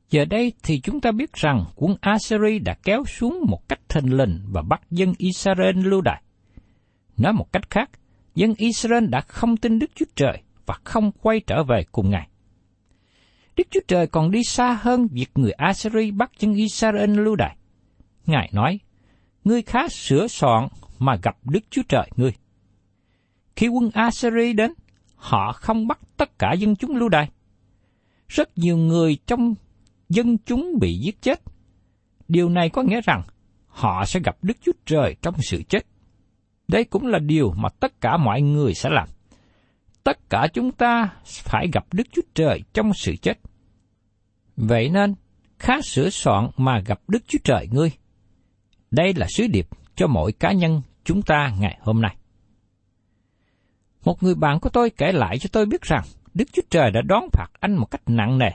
Giờ 0.09 0.25
đây 0.25 0.53
thì 0.63 0.79
chúng 0.79 1.01
ta 1.01 1.11
biết 1.11 1.33
rằng 1.33 1.65
quân 1.75 1.95
Assyri 2.01 2.59
đã 2.59 2.75
kéo 2.83 3.03
xuống 3.05 3.43
một 3.47 3.69
cách 3.69 3.79
thình 3.89 4.13
lình 4.17 4.39
và 4.51 4.61
bắt 4.61 4.81
dân 4.91 5.13
Israel 5.17 5.77
lưu 5.87 6.01
đày. 6.01 6.21
Nói 7.17 7.33
một 7.33 7.51
cách 7.51 7.69
khác, 7.69 7.89
dân 8.35 8.53
Israel 8.57 9.05
đã 9.05 9.21
không 9.21 9.57
tin 9.57 9.79
Đức 9.79 9.91
Chúa 9.95 10.05
Trời 10.15 10.41
và 10.65 10.75
không 10.83 11.11
quay 11.11 11.39
trở 11.47 11.63
về 11.63 11.83
cùng 11.91 12.09
Ngài. 12.09 12.27
Đức 13.55 13.67
Chúa 13.71 13.79
Trời 13.87 14.07
còn 14.07 14.31
đi 14.31 14.43
xa 14.43 14.79
hơn 14.81 15.07
việc 15.11 15.29
người 15.35 15.51
Assyri 15.51 16.11
bắt 16.11 16.31
dân 16.39 16.53
Israel 16.53 17.19
lưu 17.19 17.35
đày. 17.35 17.55
Ngài 18.25 18.49
nói, 18.53 18.79
ngươi 19.43 19.61
khá 19.61 19.87
sửa 19.87 20.27
soạn 20.27 20.67
mà 21.01 21.15
gặp 21.23 21.37
Đức 21.43 21.59
Chúa 21.69 21.81
Trời 21.89 22.09
ngươi. 22.15 22.33
Khi 23.55 23.67
quân 23.67 23.89
Assyri 23.93 24.53
đến, 24.53 24.73
họ 25.15 25.51
không 25.51 25.87
bắt 25.87 25.99
tất 26.17 26.39
cả 26.39 26.53
dân 26.53 26.75
chúng 26.75 26.95
lưu 26.95 27.09
đày. 27.09 27.29
Rất 28.27 28.57
nhiều 28.57 28.77
người 28.77 29.17
trong 29.27 29.55
dân 30.09 30.37
chúng 30.37 30.79
bị 30.81 30.99
giết 30.99 31.21
chết. 31.21 31.41
Điều 32.27 32.49
này 32.49 32.69
có 32.69 32.83
nghĩa 32.83 33.01
rằng 33.01 33.23
họ 33.67 34.05
sẽ 34.05 34.19
gặp 34.19 34.37
Đức 34.41 34.57
Chúa 34.61 34.71
Trời 34.85 35.15
trong 35.21 35.35
sự 35.41 35.63
chết. 35.69 35.85
Đây 36.67 36.83
cũng 36.83 37.07
là 37.07 37.19
điều 37.19 37.53
mà 37.57 37.69
tất 37.69 38.01
cả 38.01 38.17
mọi 38.17 38.41
người 38.41 38.73
sẽ 38.73 38.89
làm. 38.89 39.07
tất 40.03 40.29
cả 40.29 40.47
chúng 40.53 40.71
ta 40.71 41.09
phải 41.23 41.67
gặp 41.73 41.85
Đức 41.93 42.07
Chúa 42.11 42.21
Trời 42.33 42.63
trong 42.73 42.93
sự 42.93 43.15
chết. 43.15 43.39
Vậy 44.55 44.89
nên, 44.89 45.15
khá 45.59 45.81
sửa 45.81 46.09
soạn 46.09 46.49
mà 46.57 46.79
gặp 46.85 46.99
Đức 47.07 47.23
Chúa 47.27 47.39
Trời 47.43 47.67
ngươi. 47.71 47.91
Đây 48.91 49.13
là 49.13 49.27
sứ 49.29 49.47
điệp 49.47 49.67
cho 49.95 50.07
mỗi 50.07 50.31
cá 50.31 50.51
nhân 50.51 50.81
chúng 51.03 51.21
ta 51.21 51.51
ngày 51.59 51.77
hôm 51.81 52.01
nay. 52.01 52.15
Một 54.05 54.23
người 54.23 54.35
bạn 54.35 54.59
của 54.59 54.69
tôi 54.69 54.89
kể 54.89 55.11
lại 55.11 55.39
cho 55.39 55.49
tôi 55.51 55.65
biết 55.65 55.81
rằng 55.81 56.03
Đức 56.33 56.45
Chúa 56.53 56.61
Trời 56.69 56.91
đã 56.91 57.01
đón 57.01 57.23
phạt 57.33 57.47
anh 57.59 57.75
một 57.75 57.85
cách 57.85 58.01
nặng 58.05 58.37
nề, 58.37 58.49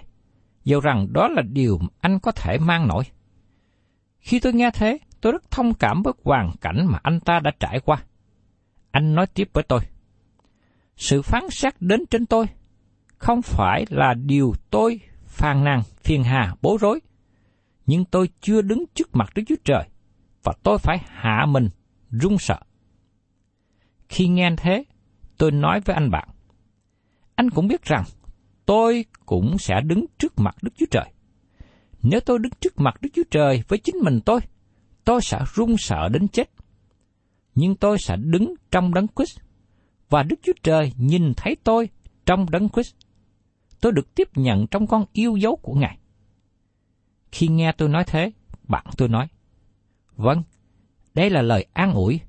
dầu 0.65 0.81
rằng 0.81 1.13
đó 1.13 1.29
là 1.29 1.43
điều 1.43 1.79
anh 2.01 2.21
có 2.21 2.33
thể 2.33 2.59
mang 2.59 2.89
nổi. 2.89 3.05
Khi 4.19 4.41
tôi 4.41 4.53
nghe 4.53 4.71
thế, 4.71 4.99
tôi 5.21 5.33
rất 5.33 5.51
thông 5.51 5.75
cảm 5.75 6.03
với 6.03 6.13
hoàn 6.25 6.53
cảnh 6.61 6.87
mà 6.87 6.99
anh 7.03 7.21
ta 7.21 7.41
đã 7.41 7.51
trải 7.61 7.81
qua. 7.81 8.03
Anh 8.91 9.15
nói 9.15 9.27
tiếp 9.27 9.51
với 9.53 9.65
tôi. 9.69 9.81
Sự 10.97 11.23
phán 11.23 11.43
xét 11.51 11.75
đến 11.81 12.07
trên 12.11 12.27
tôi 12.27 12.47
không 13.19 13.43
phải 13.43 13.85
là 13.91 14.15
điều 14.15 14.55
tôi 14.71 15.01
phàn 15.27 15.65
nàn, 15.65 15.83
phiền 16.03 16.25
hà, 16.25 16.55
bối 16.63 16.79
rối. 16.81 17.01
Nhưng 17.87 18.05
tôi 18.05 18.29
chưa 18.41 18.63
đứng 18.63 18.85
trước 18.95 19.17
mặt 19.17 19.31
Đức 19.35 19.43
Chúa 19.49 19.55
Trời, 19.65 19.89
và 20.43 20.53
tôi 20.63 20.79
phải 20.79 20.99
hạ 21.09 21.47
mình, 21.49 21.69
run 22.11 22.38
sợ. 22.38 22.59
Khi 24.09 24.29
nghe 24.29 24.51
thế, 24.57 24.85
tôi 25.38 25.51
nói 25.51 25.81
với 25.81 25.95
anh 25.95 26.11
bạn, 26.11 26.29
anh 27.35 27.51
cũng 27.51 27.69
biết 27.69 27.83
rằng 27.85 28.05
tôi 28.66 29.05
cũng 29.27 29.59
sẽ 29.59 29.81
đứng 29.81 30.05
trước 30.19 30.33
mặt 30.37 30.57
Đức 30.62 30.71
Chúa 30.77 30.87
Trời. 30.90 31.12
Nếu 32.03 32.21
tôi 32.21 32.38
đứng 32.38 32.53
trước 32.61 32.81
mặt 32.81 32.95
Đức 33.01 33.11
Chúa 33.14 33.23
Trời 33.31 33.62
với 33.69 33.79
chính 33.79 33.97
mình 34.03 34.21
tôi, 34.25 34.40
tôi 35.05 35.21
sẽ 35.23 35.40
run 35.55 35.77
sợ 35.79 36.09
đến 36.09 36.29
chết. 36.29 36.51
Nhưng 37.55 37.77
tôi 37.77 37.99
sẽ 37.99 38.16
đứng 38.16 38.55
trong 38.71 38.95
đấng 38.95 39.07
Christ, 39.16 39.38
và 40.11 40.23
Đức 40.23 40.37
Chúa 40.42 40.53
Trời 40.62 40.92
nhìn 40.97 41.33
thấy 41.37 41.57
tôi 41.64 41.88
trong 42.27 42.51
đấng 42.51 42.69
Christ. 42.69 42.95
Tôi 43.81 43.92
được 43.92 44.14
tiếp 44.14 44.29
nhận 44.35 44.66
trong 44.66 44.87
con 44.87 45.05
yêu 45.12 45.37
dấu 45.37 45.57
của 45.57 45.75
Ngài. 45.75 45.99
Khi 47.33 47.49
nghe 47.49 47.73
tôi 47.73 47.88
nói 47.88 48.05
thế, 48.07 48.31
bạn 48.69 48.85
tôi 48.97 49.09
nói, 49.09 49.29
Vâng, 50.16 50.42
đây 51.16 51.31
là 51.31 51.42
lời 51.42 51.66
an 51.72 51.92
ủi 51.92 52.20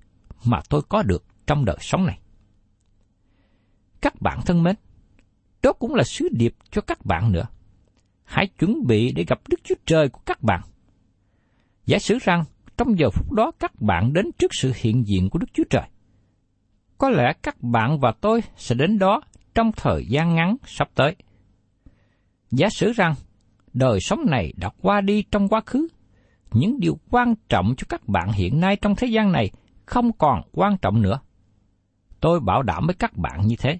mà 0.45 0.61
tôi 0.69 0.81
có 0.89 1.03
được 1.03 1.25
trong 1.47 1.65
đời 1.65 1.77
sống 1.79 2.05
này. 2.05 2.19
Các 4.01 4.21
bạn 4.21 4.39
thân 4.45 4.63
mến, 4.63 4.75
đó 5.61 5.73
cũng 5.73 5.95
là 5.95 6.03
sứ 6.03 6.29
điệp 6.31 6.55
cho 6.71 6.81
các 6.81 7.05
bạn 7.05 7.31
nữa. 7.31 7.45
Hãy 8.23 8.47
chuẩn 8.47 8.87
bị 8.87 9.11
để 9.11 9.23
gặp 9.27 9.39
Đức 9.47 9.59
Chúa 9.63 9.75
Trời 9.85 10.09
của 10.09 10.21
các 10.25 10.43
bạn. 10.43 10.61
Giả 11.85 11.99
sử 11.99 12.17
rằng 12.21 12.43
trong 12.77 12.99
giờ 12.99 13.09
phút 13.09 13.31
đó 13.31 13.51
các 13.59 13.81
bạn 13.81 14.13
đến 14.13 14.31
trước 14.37 14.51
sự 14.53 14.71
hiện 14.75 15.07
diện 15.07 15.29
của 15.29 15.39
Đức 15.39 15.47
Chúa 15.53 15.63
Trời. 15.69 15.87
Có 16.97 17.09
lẽ 17.09 17.33
các 17.43 17.61
bạn 17.61 17.99
và 17.99 18.13
tôi 18.21 18.41
sẽ 18.57 18.75
đến 18.75 18.99
đó 18.99 19.21
trong 19.55 19.71
thời 19.71 20.05
gian 20.05 20.35
ngắn 20.35 20.57
sắp 20.65 20.89
tới. 20.95 21.15
Giả 22.51 22.69
sử 22.69 22.91
rằng 22.91 23.15
đời 23.73 23.99
sống 23.99 24.19
này 24.25 24.53
đã 24.57 24.69
qua 24.81 25.01
đi 25.01 25.23
trong 25.31 25.47
quá 25.47 25.61
khứ, 25.65 25.87
những 26.51 26.79
điều 26.79 26.99
quan 27.09 27.33
trọng 27.49 27.73
cho 27.77 27.85
các 27.89 28.07
bạn 28.07 28.31
hiện 28.31 28.59
nay 28.59 28.75
trong 28.75 28.95
thế 28.95 29.07
gian 29.07 29.31
này 29.31 29.51
không 29.85 30.11
còn 30.13 30.41
quan 30.51 30.77
trọng 30.77 31.01
nữa. 31.01 31.19
Tôi 32.19 32.39
bảo 32.39 32.63
đảm 32.63 32.85
với 32.85 32.95
các 32.95 33.17
bạn 33.17 33.47
như 33.47 33.55
thế. 33.59 33.79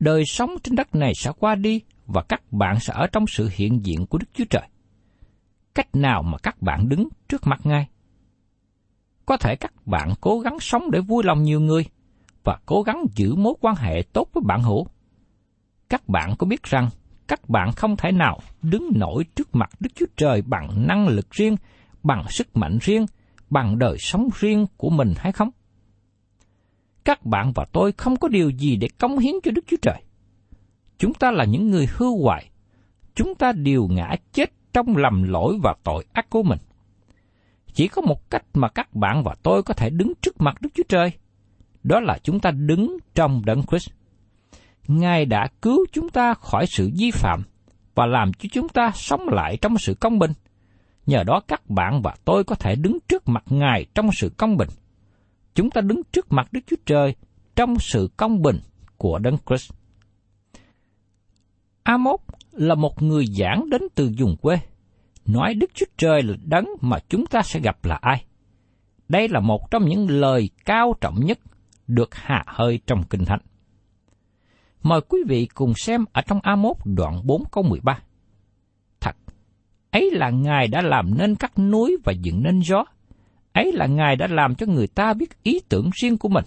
Đời 0.00 0.24
sống 0.24 0.50
trên 0.62 0.74
đất 0.74 0.94
này 0.94 1.14
sẽ 1.14 1.30
qua 1.38 1.54
đi 1.54 1.80
và 2.06 2.22
các 2.22 2.52
bạn 2.52 2.80
sẽ 2.80 2.92
ở 2.96 3.06
trong 3.12 3.26
sự 3.26 3.50
hiện 3.52 3.86
diện 3.86 4.06
của 4.06 4.18
Đức 4.18 4.26
Chúa 4.34 4.44
Trời. 4.50 4.68
Cách 5.74 5.88
nào 5.96 6.22
mà 6.22 6.38
các 6.38 6.62
bạn 6.62 6.88
đứng 6.88 7.08
trước 7.28 7.46
mặt 7.46 7.60
Ngài? 7.64 7.88
Có 9.26 9.36
thể 9.36 9.56
các 9.56 9.86
bạn 9.86 10.12
cố 10.20 10.40
gắng 10.40 10.60
sống 10.60 10.90
để 10.90 11.00
vui 11.00 11.22
lòng 11.24 11.42
nhiều 11.42 11.60
người 11.60 11.84
và 12.44 12.58
cố 12.66 12.82
gắng 12.82 13.04
giữ 13.14 13.34
mối 13.34 13.54
quan 13.60 13.74
hệ 13.76 14.02
tốt 14.12 14.28
với 14.32 14.42
bạn 14.46 14.62
hữu. 14.62 14.86
Các 15.88 16.08
bạn 16.08 16.34
có 16.38 16.46
biết 16.46 16.62
rằng 16.62 16.88
các 17.28 17.48
bạn 17.48 17.72
không 17.72 17.96
thể 17.96 18.12
nào 18.12 18.38
đứng 18.62 18.90
nổi 18.94 19.24
trước 19.36 19.54
mặt 19.54 19.70
Đức 19.80 19.90
Chúa 19.94 20.06
Trời 20.16 20.42
bằng 20.42 20.86
năng 20.86 21.08
lực 21.08 21.30
riêng, 21.30 21.56
bằng 22.02 22.24
sức 22.28 22.56
mạnh 22.56 22.78
riêng, 22.82 23.06
bằng 23.50 23.78
đời 23.78 23.96
sống 23.98 24.28
riêng 24.38 24.66
của 24.76 24.90
mình 24.90 25.14
hay 25.16 25.32
không? 25.32 25.50
Các 27.04 27.26
bạn 27.26 27.52
và 27.54 27.64
tôi 27.72 27.92
không 27.92 28.16
có 28.16 28.28
điều 28.28 28.50
gì 28.50 28.76
để 28.76 28.88
cống 28.98 29.18
hiến 29.18 29.34
cho 29.42 29.50
Đức 29.50 29.64
Chúa 29.66 29.76
Trời. 29.82 30.02
Chúng 30.98 31.14
ta 31.14 31.30
là 31.30 31.44
những 31.44 31.70
người 31.70 31.86
hư 31.96 32.06
hoại. 32.22 32.50
Chúng 33.14 33.34
ta 33.34 33.52
đều 33.52 33.88
ngã 33.90 34.16
chết 34.32 34.50
trong 34.72 34.96
lầm 34.96 35.22
lỗi 35.22 35.58
và 35.62 35.74
tội 35.84 36.04
ác 36.12 36.30
của 36.30 36.42
mình. 36.42 36.58
Chỉ 37.74 37.88
có 37.88 38.02
một 38.02 38.30
cách 38.30 38.44
mà 38.54 38.68
các 38.68 38.94
bạn 38.94 39.22
và 39.24 39.34
tôi 39.42 39.62
có 39.62 39.74
thể 39.74 39.90
đứng 39.90 40.12
trước 40.22 40.40
mặt 40.40 40.60
Đức 40.60 40.68
Chúa 40.74 40.82
Trời. 40.88 41.12
Đó 41.82 42.00
là 42.00 42.18
chúng 42.22 42.40
ta 42.40 42.50
đứng 42.50 42.96
trong 43.14 43.42
đấng 43.44 43.62
Christ. 43.62 43.90
Ngài 44.88 45.24
đã 45.24 45.48
cứu 45.62 45.86
chúng 45.92 46.08
ta 46.08 46.34
khỏi 46.34 46.66
sự 46.68 46.90
vi 46.98 47.10
phạm 47.10 47.42
và 47.94 48.06
làm 48.06 48.32
cho 48.32 48.48
chúng 48.52 48.68
ta 48.68 48.90
sống 48.94 49.28
lại 49.28 49.58
trong 49.60 49.78
sự 49.78 49.94
công 49.94 50.18
bình. 50.18 50.32
Nhờ 51.06 51.24
đó 51.24 51.40
các 51.48 51.70
bạn 51.70 52.02
và 52.02 52.14
tôi 52.24 52.44
có 52.44 52.54
thể 52.54 52.74
đứng 52.76 52.98
trước 53.08 53.28
mặt 53.28 53.44
Ngài 53.46 53.86
trong 53.94 54.10
sự 54.12 54.32
công 54.38 54.56
bình. 54.56 54.68
Chúng 55.54 55.70
ta 55.70 55.80
đứng 55.80 56.02
trước 56.12 56.32
mặt 56.32 56.52
Đức 56.52 56.60
Chúa 56.66 56.76
Trời 56.86 57.14
trong 57.56 57.78
sự 57.78 58.10
công 58.16 58.42
bình 58.42 58.60
của 58.96 59.18
Đấng 59.18 59.36
Christ. 59.46 59.72
Amos 61.82 62.20
là 62.52 62.74
một 62.74 63.02
người 63.02 63.26
giảng 63.26 63.70
đến 63.70 63.82
từ 63.94 64.10
vùng 64.18 64.36
quê, 64.36 64.58
nói 65.26 65.54
Đức 65.54 65.70
Chúa 65.74 65.86
Trời 65.98 66.22
là 66.22 66.34
đấng 66.44 66.66
mà 66.80 66.98
chúng 67.08 67.26
ta 67.26 67.42
sẽ 67.42 67.60
gặp 67.60 67.84
là 67.84 67.98
ai. 68.02 68.24
Đây 69.08 69.28
là 69.28 69.40
một 69.40 69.70
trong 69.70 69.88
những 69.88 70.10
lời 70.10 70.50
cao 70.64 70.94
trọng 71.00 71.26
nhất 71.26 71.38
được 71.86 72.14
hạ 72.14 72.44
hơi 72.46 72.80
trong 72.86 73.02
Kinh 73.10 73.24
Thánh. 73.24 73.40
Mời 74.82 75.00
quý 75.08 75.18
vị 75.28 75.48
cùng 75.54 75.72
xem 75.76 76.04
ở 76.12 76.22
trong 76.22 76.40
Amos 76.42 76.76
đoạn 76.84 77.20
4 77.24 77.44
câu 77.50 77.64
13. 77.64 78.02
Ấy 79.92 80.10
là 80.12 80.30
Ngài 80.30 80.68
đã 80.68 80.82
làm 80.82 81.18
nên 81.18 81.34
các 81.34 81.58
núi 81.58 81.96
và 82.04 82.12
dựng 82.12 82.42
nên 82.42 82.60
gió. 82.60 82.84
Ấy 83.52 83.72
là 83.72 83.86
Ngài 83.86 84.16
đã 84.16 84.26
làm 84.26 84.54
cho 84.54 84.66
người 84.66 84.86
ta 84.86 85.14
biết 85.14 85.42
ý 85.42 85.60
tưởng 85.68 85.90
riêng 85.94 86.18
của 86.18 86.28
mình, 86.28 86.44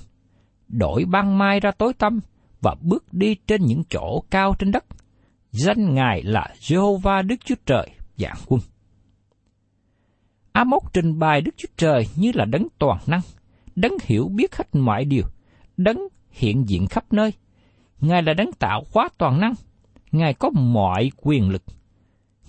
đổi 0.67 1.05
ban 1.05 1.37
mai 1.37 1.59
ra 1.59 1.71
tối 1.71 1.93
tăm 1.93 2.19
và 2.61 2.75
bước 2.81 3.13
đi 3.13 3.35
trên 3.47 3.61
những 3.65 3.83
chỗ 3.89 4.23
cao 4.29 4.53
trên 4.59 4.71
đất. 4.71 4.85
Danh 5.51 5.93
Ngài 5.93 6.23
là 6.23 6.53
Jehovah 6.59 7.27
Đức 7.27 7.35
Chúa 7.45 7.55
Trời, 7.65 7.89
dạng 8.17 8.37
quân. 8.47 8.61
Amos 10.51 10.83
trình 10.93 11.19
bày 11.19 11.41
Đức 11.41 11.51
Chúa 11.57 11.69
Trời 11.77 12.07
như 12.15 12.31
là 12.33 12.45
đấng 12.45 12.67
toàn 12.79 12.97
năng, 13.07 13.21
đấng 13.75 13.93
hiểu 14.03 14.27
biết 14.35 14.55
hết 14.55 14.75
mọi 14.75 15.05
điều, 15.05 15.23
đấng 15.77 16.07
hiện 16.29 16.69
diện 16.69 16.87
khắp 16.87 17.13
nơi. 17.13 17.33
Ngài 18.01 18.23
là 18.23 18.33
đấng 18.33 18.51
tạo 18.51 18.83
hóa 18.93 19.09
toàn 19.17 19.39
năng, 19.39 19.53
Ngài 20.11 20.33
có 20.33 20.49
mọi 20.49 21.11
quyền 21.21 21.49
lực. 21.49 21.63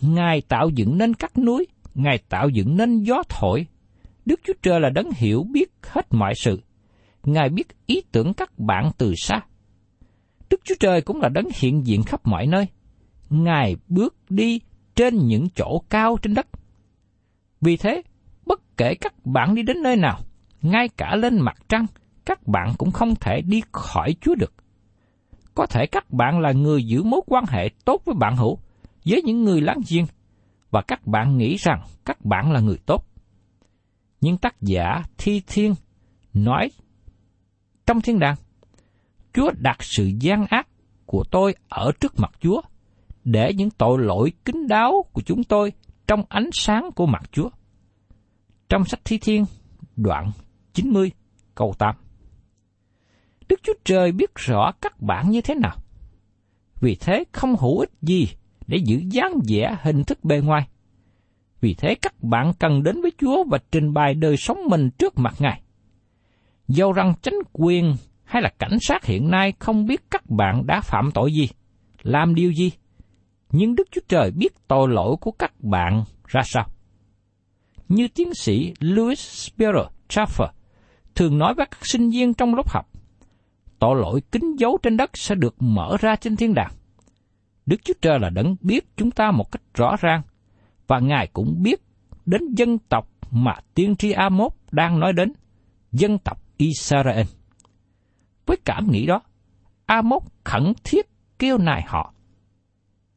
Ngài 0.00 0.40
tạo 0.40 0.68
dựng 0.68 0.98
nên 0.98 1.14
các 1.14 1.38
núi, 1.38 1.66
Ngài 1.94 2.18
tạo 2.28 2.48
dựng 2.48 2.76
nên 2.76 3.02
gió 3.02 3.22
thổi. 3.28 3.66
Đức 4.26 4.40
Chúa 4.44 4.52
Trời 4.62 4.80
là 4.80 4.90
đấng 4.90 5.10
hiểu 5.16 5.46
biết 5.52 5.70
hết 5.82 6.06
mọi 6.10 6.34
sự. 6.34 6.62
Ngài 7.24 7.48
biết 7.48 7.68
ý 7.86 8.02
tưởng 8.12 8.34
các 8.34 8.58
bạn 8.58 8.90
từ 8.98 9.14
xa. 9.16 9.40
Đức 10.50 10.60
Chúa 10.64 10.74
Trời 10.80 11.00
cũng 11.00 11.20
là 11.20 11.28
đấng 11.28 11.48
hiện 11.54 11.86
diện 11.86 12.02
khắp 12.02 12.20
mọi 12.24 12.46
nơi. 12.46 12.66
Ngài 13.30 13.76
bước 13.88 14.16
đi 14.28 14.60
trên 14.94 15.26
những 15.26 15.48
chỗ 15.56 15.82
cao 15.88 16.16
trên 16.22 16.34
đất. 16.34 16.46
Vì 17.60 17.76
thế, 17.76 18.02
bất 18.46 18.76
kể 18.76 18.94
các 18.94 19.26
bạn 19.26 19.54
đi 19.54 19.62
đến 19.62 19.82
nơi 19.82 19.96
nào, 19.96 20.18
ngay 20.62 20.88
cả 20.88 21.16
lên 21.16 21.40
mặt 21.40 21.56
trăng, 21.68 21.86
các 22.24 22.46
bạn 22.46 22.74
cũng 22.78 22.90
không 22.90 23.14
thể 23.20 23.40
đi 23.40 23.62
khỏi 23.72 24.16
Chúa 24.20 24.34
được. 24.34 24.54
Có 25.54 25.66
thể 25.66 25.86
các 25.86 26.10
bạn 26.10 26.40
là 26.40 26.52
người 26.52 26.84
giữ 26.84 27.02
mối 27.02 27.20
quan 27.26 27.44
hệ 27.48 27.68
tốt 27.84 28.02
với 28.04 28.14
bạn 28.14 28.36
hữu, 28.36 28.58
với 29.06 29.22
những 29.22 29.44
người 29.44 29.60
láng 29.60 29.80
giềng, 29.88 30.06
và 30.70 30.82
các 30.82 31.06
bạn 31.06 31.36
nghĩ 31.38 31.56
rằng 31.56 31.82
các 32.04 32.24
bạn 32.24 32.52
là 32.52 32.60
người 32.60 32.78
tốt. 32.86 33.06
Nhưng 34.20 34.38
tác 34.38 34.60
giả 34.60 35.02
Thi 35.18 35.42
Thiên 35.46 35.74
nói 36.34 36.70
trong 37.86 38.00
thiên 38.00 38.18
đàng, 38.18 38.36
Chúa 39.32 39.50
đặt 39.58 39.76
sự 39.82 40.10
gian 40.20 40.46
ác 40.46 40.68
của 41.06 41.24
tôi 41.30 41.54
ở 41.68 41.92
trước 42.00 42.14
mặt 42.18 42.30
Chúa, 42.40 42.60
để 43.24 43.52
những 43.54 43.70
tội 43.70 43.98
lỗi 43.98 44.32
kín 44.44 44.66
đáo 44.68 45.04
của 45.12 45.22
chúng 45.26 45.44
tôi 45.44 45.72
trong 46.06 46.22
ánh 46.28 46.50
sáng 46.52 46.90
của 46.96 47.06
mặt 47.06 47.22
Chúa. 47.32 47.48
Trong 48.68 48.84
sách 48.84 49.00
Thi 49.04 49.18
Thiên, 49.18 49.44
đoạn 49.96 50.30
90, 50.72 51.10
câu 51.54 51.74
8. 51.78 51.94
Đức 53.48 53.60
Chúa 53.62 53.74
Trời 53.84 54.12
biết 54.12 54.30
rõ 54.34 54.72
các 54.80 55.00
bạn 55.00 55.30
như 55.30 55.40
thế 55.40 55.54
nào. 55.54 55.76
Vì 56.80 56.96
thế 57.00 57.24
không 57.32 57.56
hữu 57.56 57.78
ích 57.78 57.90
gì 58.02 58.28
để 58.66 58.78
giữ 58.84 59.02
dáng 59.10 59.38
vẻ 59.48 59.76
hình 59.82 60.04
thức 60.04 60.24
bề 60.24 60.40
ngoài. 60.40 60.68
Vì 61.60 61.74
thế 61.74 61.94
các 62.02 62.22
bạn 62.22 62.52
cần 62.58 62.82
đến 62.82 63.02
với 63.02 63.12
Chúa 63.18 63.44
và 63.44 63.58
trình 63.72 63.92
bày 63.92 64.14
đời 64.14 64.36
sống 64.36 64.58
mình 64.68 64.90
trước 64.90 65.18
mặt 65.18 65.34
Ngài. 65.38 65.62
Dẫu 66.68 66.92
rằng 66.92 67.14
chính 67.22 67.38
quyền 67.52 67.94
hay 68.24 68.42
là 68.42 68.50
cảnh 68.58 68.78
sát 68.80 69.04
hiện 69.04 69.30
nay 69.30 69.52
không 69.58 69.86
biết 69.86 70.02
các 70.10 70.30
bạn 70.30 70.66
đã 70.66 70.80
phạm 70.80 71.10
tội 71.14 71.32
gì, 71.32 71.48
làm 72.02 72.34
điều 72.34 72.52
gì, 72.52 72.70
nhưng 73.50 73.74
Đức 73.74 73.88
Chúa 73.90 74.00
Trời 74.08 74.30
biết 74.30 74.68
tội 74.68 74.88
lỗi 74.88 75.16
của 75.20 75.30
các 75.30 75.52
bạn 75.60 76.04
ra 76.26 76.42
sao. 76.44 76.66
Như 77.88 78.08
tiến 78.08 78.34
sĩ 78.34 78.74
Louis 78.80 79.18
Spiro 79.18 79.90
Schaffer 80.08 80.48
thường 81.14 81.38
nói 81.38 81.54
với 81.54 81.66
các 81.66 81.86
sinh 81.86 82.10
viên 82.10 82.34
trong 82.34 82.54
lớp 82.54 82.68
học, 82.68 82.86
tội 83.78 84.00
lỗi 84.00 84.20
kín 84.32 84.56
dấu 84.58 84.78
trên 84.82 84.96
đất 84.96 85.10
sẽ 85.14 85.34
được 85.34 85.54
mở 85.58 85.96
ra 86.00 86.16
trên 86.16 86.36
thiên 86.36 86.54
đàng. 86.54 86.72
Đức 87.66 87.84
Chúa 87.84 87.94
Trời 88.02 88.18
là 88.18 88.30
đấng 88.30 88.56
biết 88.60 88.96
chúng 88.96 89.10
ta 89.10 89.30
một 89.30 89.52
cách 89.52 89.62
rõ 89.74 89.96
ràng, 90.00 90.22
và 90.86 90.98
Ngài 90.98 91.26
cũng 91.26 91.62
biết 91.62 91.82
đến 92.26 92.54
dân 92.54 92.78
tộc 92.78 93.08
mà 93.30 93.52
tiên 93.74 93.96
tri 93.96 94.12
Amos 94.12 94.52
đang 94.70 95.00
nói 95.00 95.12
đến, 95.12 95.32
dân 95.92 96.18
tộc 96.18 96.42
Israel. 96.56 97.26
Với 98.46 98.56
cảm 98.64 98.90
nghĩ 98.90 99.06
đó, 99.06 99.22
Amos 99.86 100.22
khẩn 100.44 100.72
thiết 100.84 101.06
kêu 101.38 101.58
nài 101.58 101.82
họ. 101.86 102.14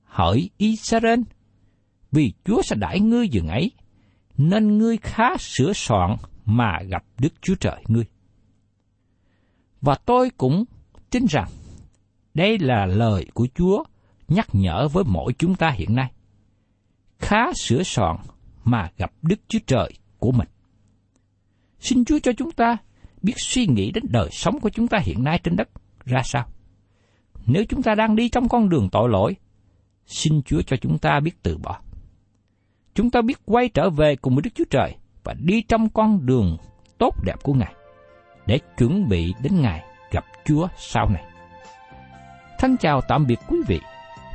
Hỡi 0.04 0.50
Israel, 0.58 1.20
vì 2.12 2.34
Chúa 2.46 2.62
sẽ 2.62 2.76
đãi 2.76 3.00
ngươi 3.00 3.30
dường 3.30 3.48
ấy, 3.48 3.72
nên 4.38 4.78
ngươi 4.78 4.98
khá 4.98 5.38
sửa 5.40 5.74
soạn 5.74 6.16
mà 6.46 6.80
gặp 6.88 7.04
Đức 7.20 7.34
Chúa 7.42 7.56
Trời 7.56 7.84
ngươi. 7.88 8.06
Và 9.82 9.96
tôi 10.06 10.30
cũng 10.38 10.66
tin 11.10 11.26
rằng 11.30 11.50
đây 12.34 12.60
là 12.60 12.86
lời 12.86 13.26
của 13.34 13.48
Chúa 13.56 13.84
nhắc 14.30 14.48
nhở 14.54 14.88
với 14.88 15.04
mỗi 15.08 15.34
chúng 15.34 15.56
ta 15.56 15.70
hiện 15.70 15.96
nay. 15.96 16.12
Khá 17.20 17.54
sửa 17.62 17.84
soạn 17.84 18.16
mà 18.64 18.90
gặp 18.98 19.12
Đức 19.22 19.40
Chúa 19.48 19.60
Trời 19.68 19.94
của 20.20 20.32
mình. 20.32 20.48
Xin 21.80 22.06
Chúa 22.06 22.20
cho 22.20 22.32
chúng 22.38 22.52
ta 22.52 22.78
biết 23.22 23.34
suy 23.38 23.68
nghĩ 23.68 23.92
đến 23.92 24.04
đời 24.10 24.30
sống 24.32 24.60
của 24.60 24.70
chúng 24.70 24.88
ta 24.88 24.98
hiện 24.98 25.24
nay 25.24 25.40
trên 25.44 25.56
đất 25.56 25.70
ra 26.06 26.22
sao. 26.24 26.46
Nếu 27.46 27.64
chúng 27.70 27.84
ta 27.84 27.96
đang 27.96 28.16
đi 28.16 28.30
trong 28.30 28.50
con 28.50 28.70
đường 28.70 28.90
tội 28.92 29.10
lỗi, 29.10 29.36
xin 30.06 30.42
Chúa 30.42 30.62
cho 30.62 30.78
chúng 30.78 30.98
ta 30.98 31.20
biết 31.20 31.44
từ 31.44 31.58
bỏ. 31.58 31.80
Chúng 32.94 33.12
ta 33.12 33.22
biết 33.22 33.38
quay 33.46 33.70
trở 33.70 33.90
về 33.90 34.16
cùng 34.16 34.36
với 34.36 34.42
Đức 34.42 34.52
Chúa 34.56 34.64
Trời 34.70 34.96
và 35.24 35.34
đi 35.40 35.62
trong 35.62 35.90
con 35.90 36.26
đường 36.26 36.58
tốt 36.98 37.16
đẹp 37.26 37.36
của 37.44 37.54
Ngài 37.54 37.74
để 38.48 38.60
chuẩn 38.78 39.10
bị 39.10 39.34
đến 39.42 39.62
ngày 39.62 39.84
gặp 40.12 40.26
Chúa 40.46 40.68
sau 40.78 41.10
này. 41.10 41.24
Thân 42.60 42.78
chào 42.78 43.02
tạm 43.02 43.26
biệt 43.28 43.40
quý 43.48 43.58
vị 43.68 43.80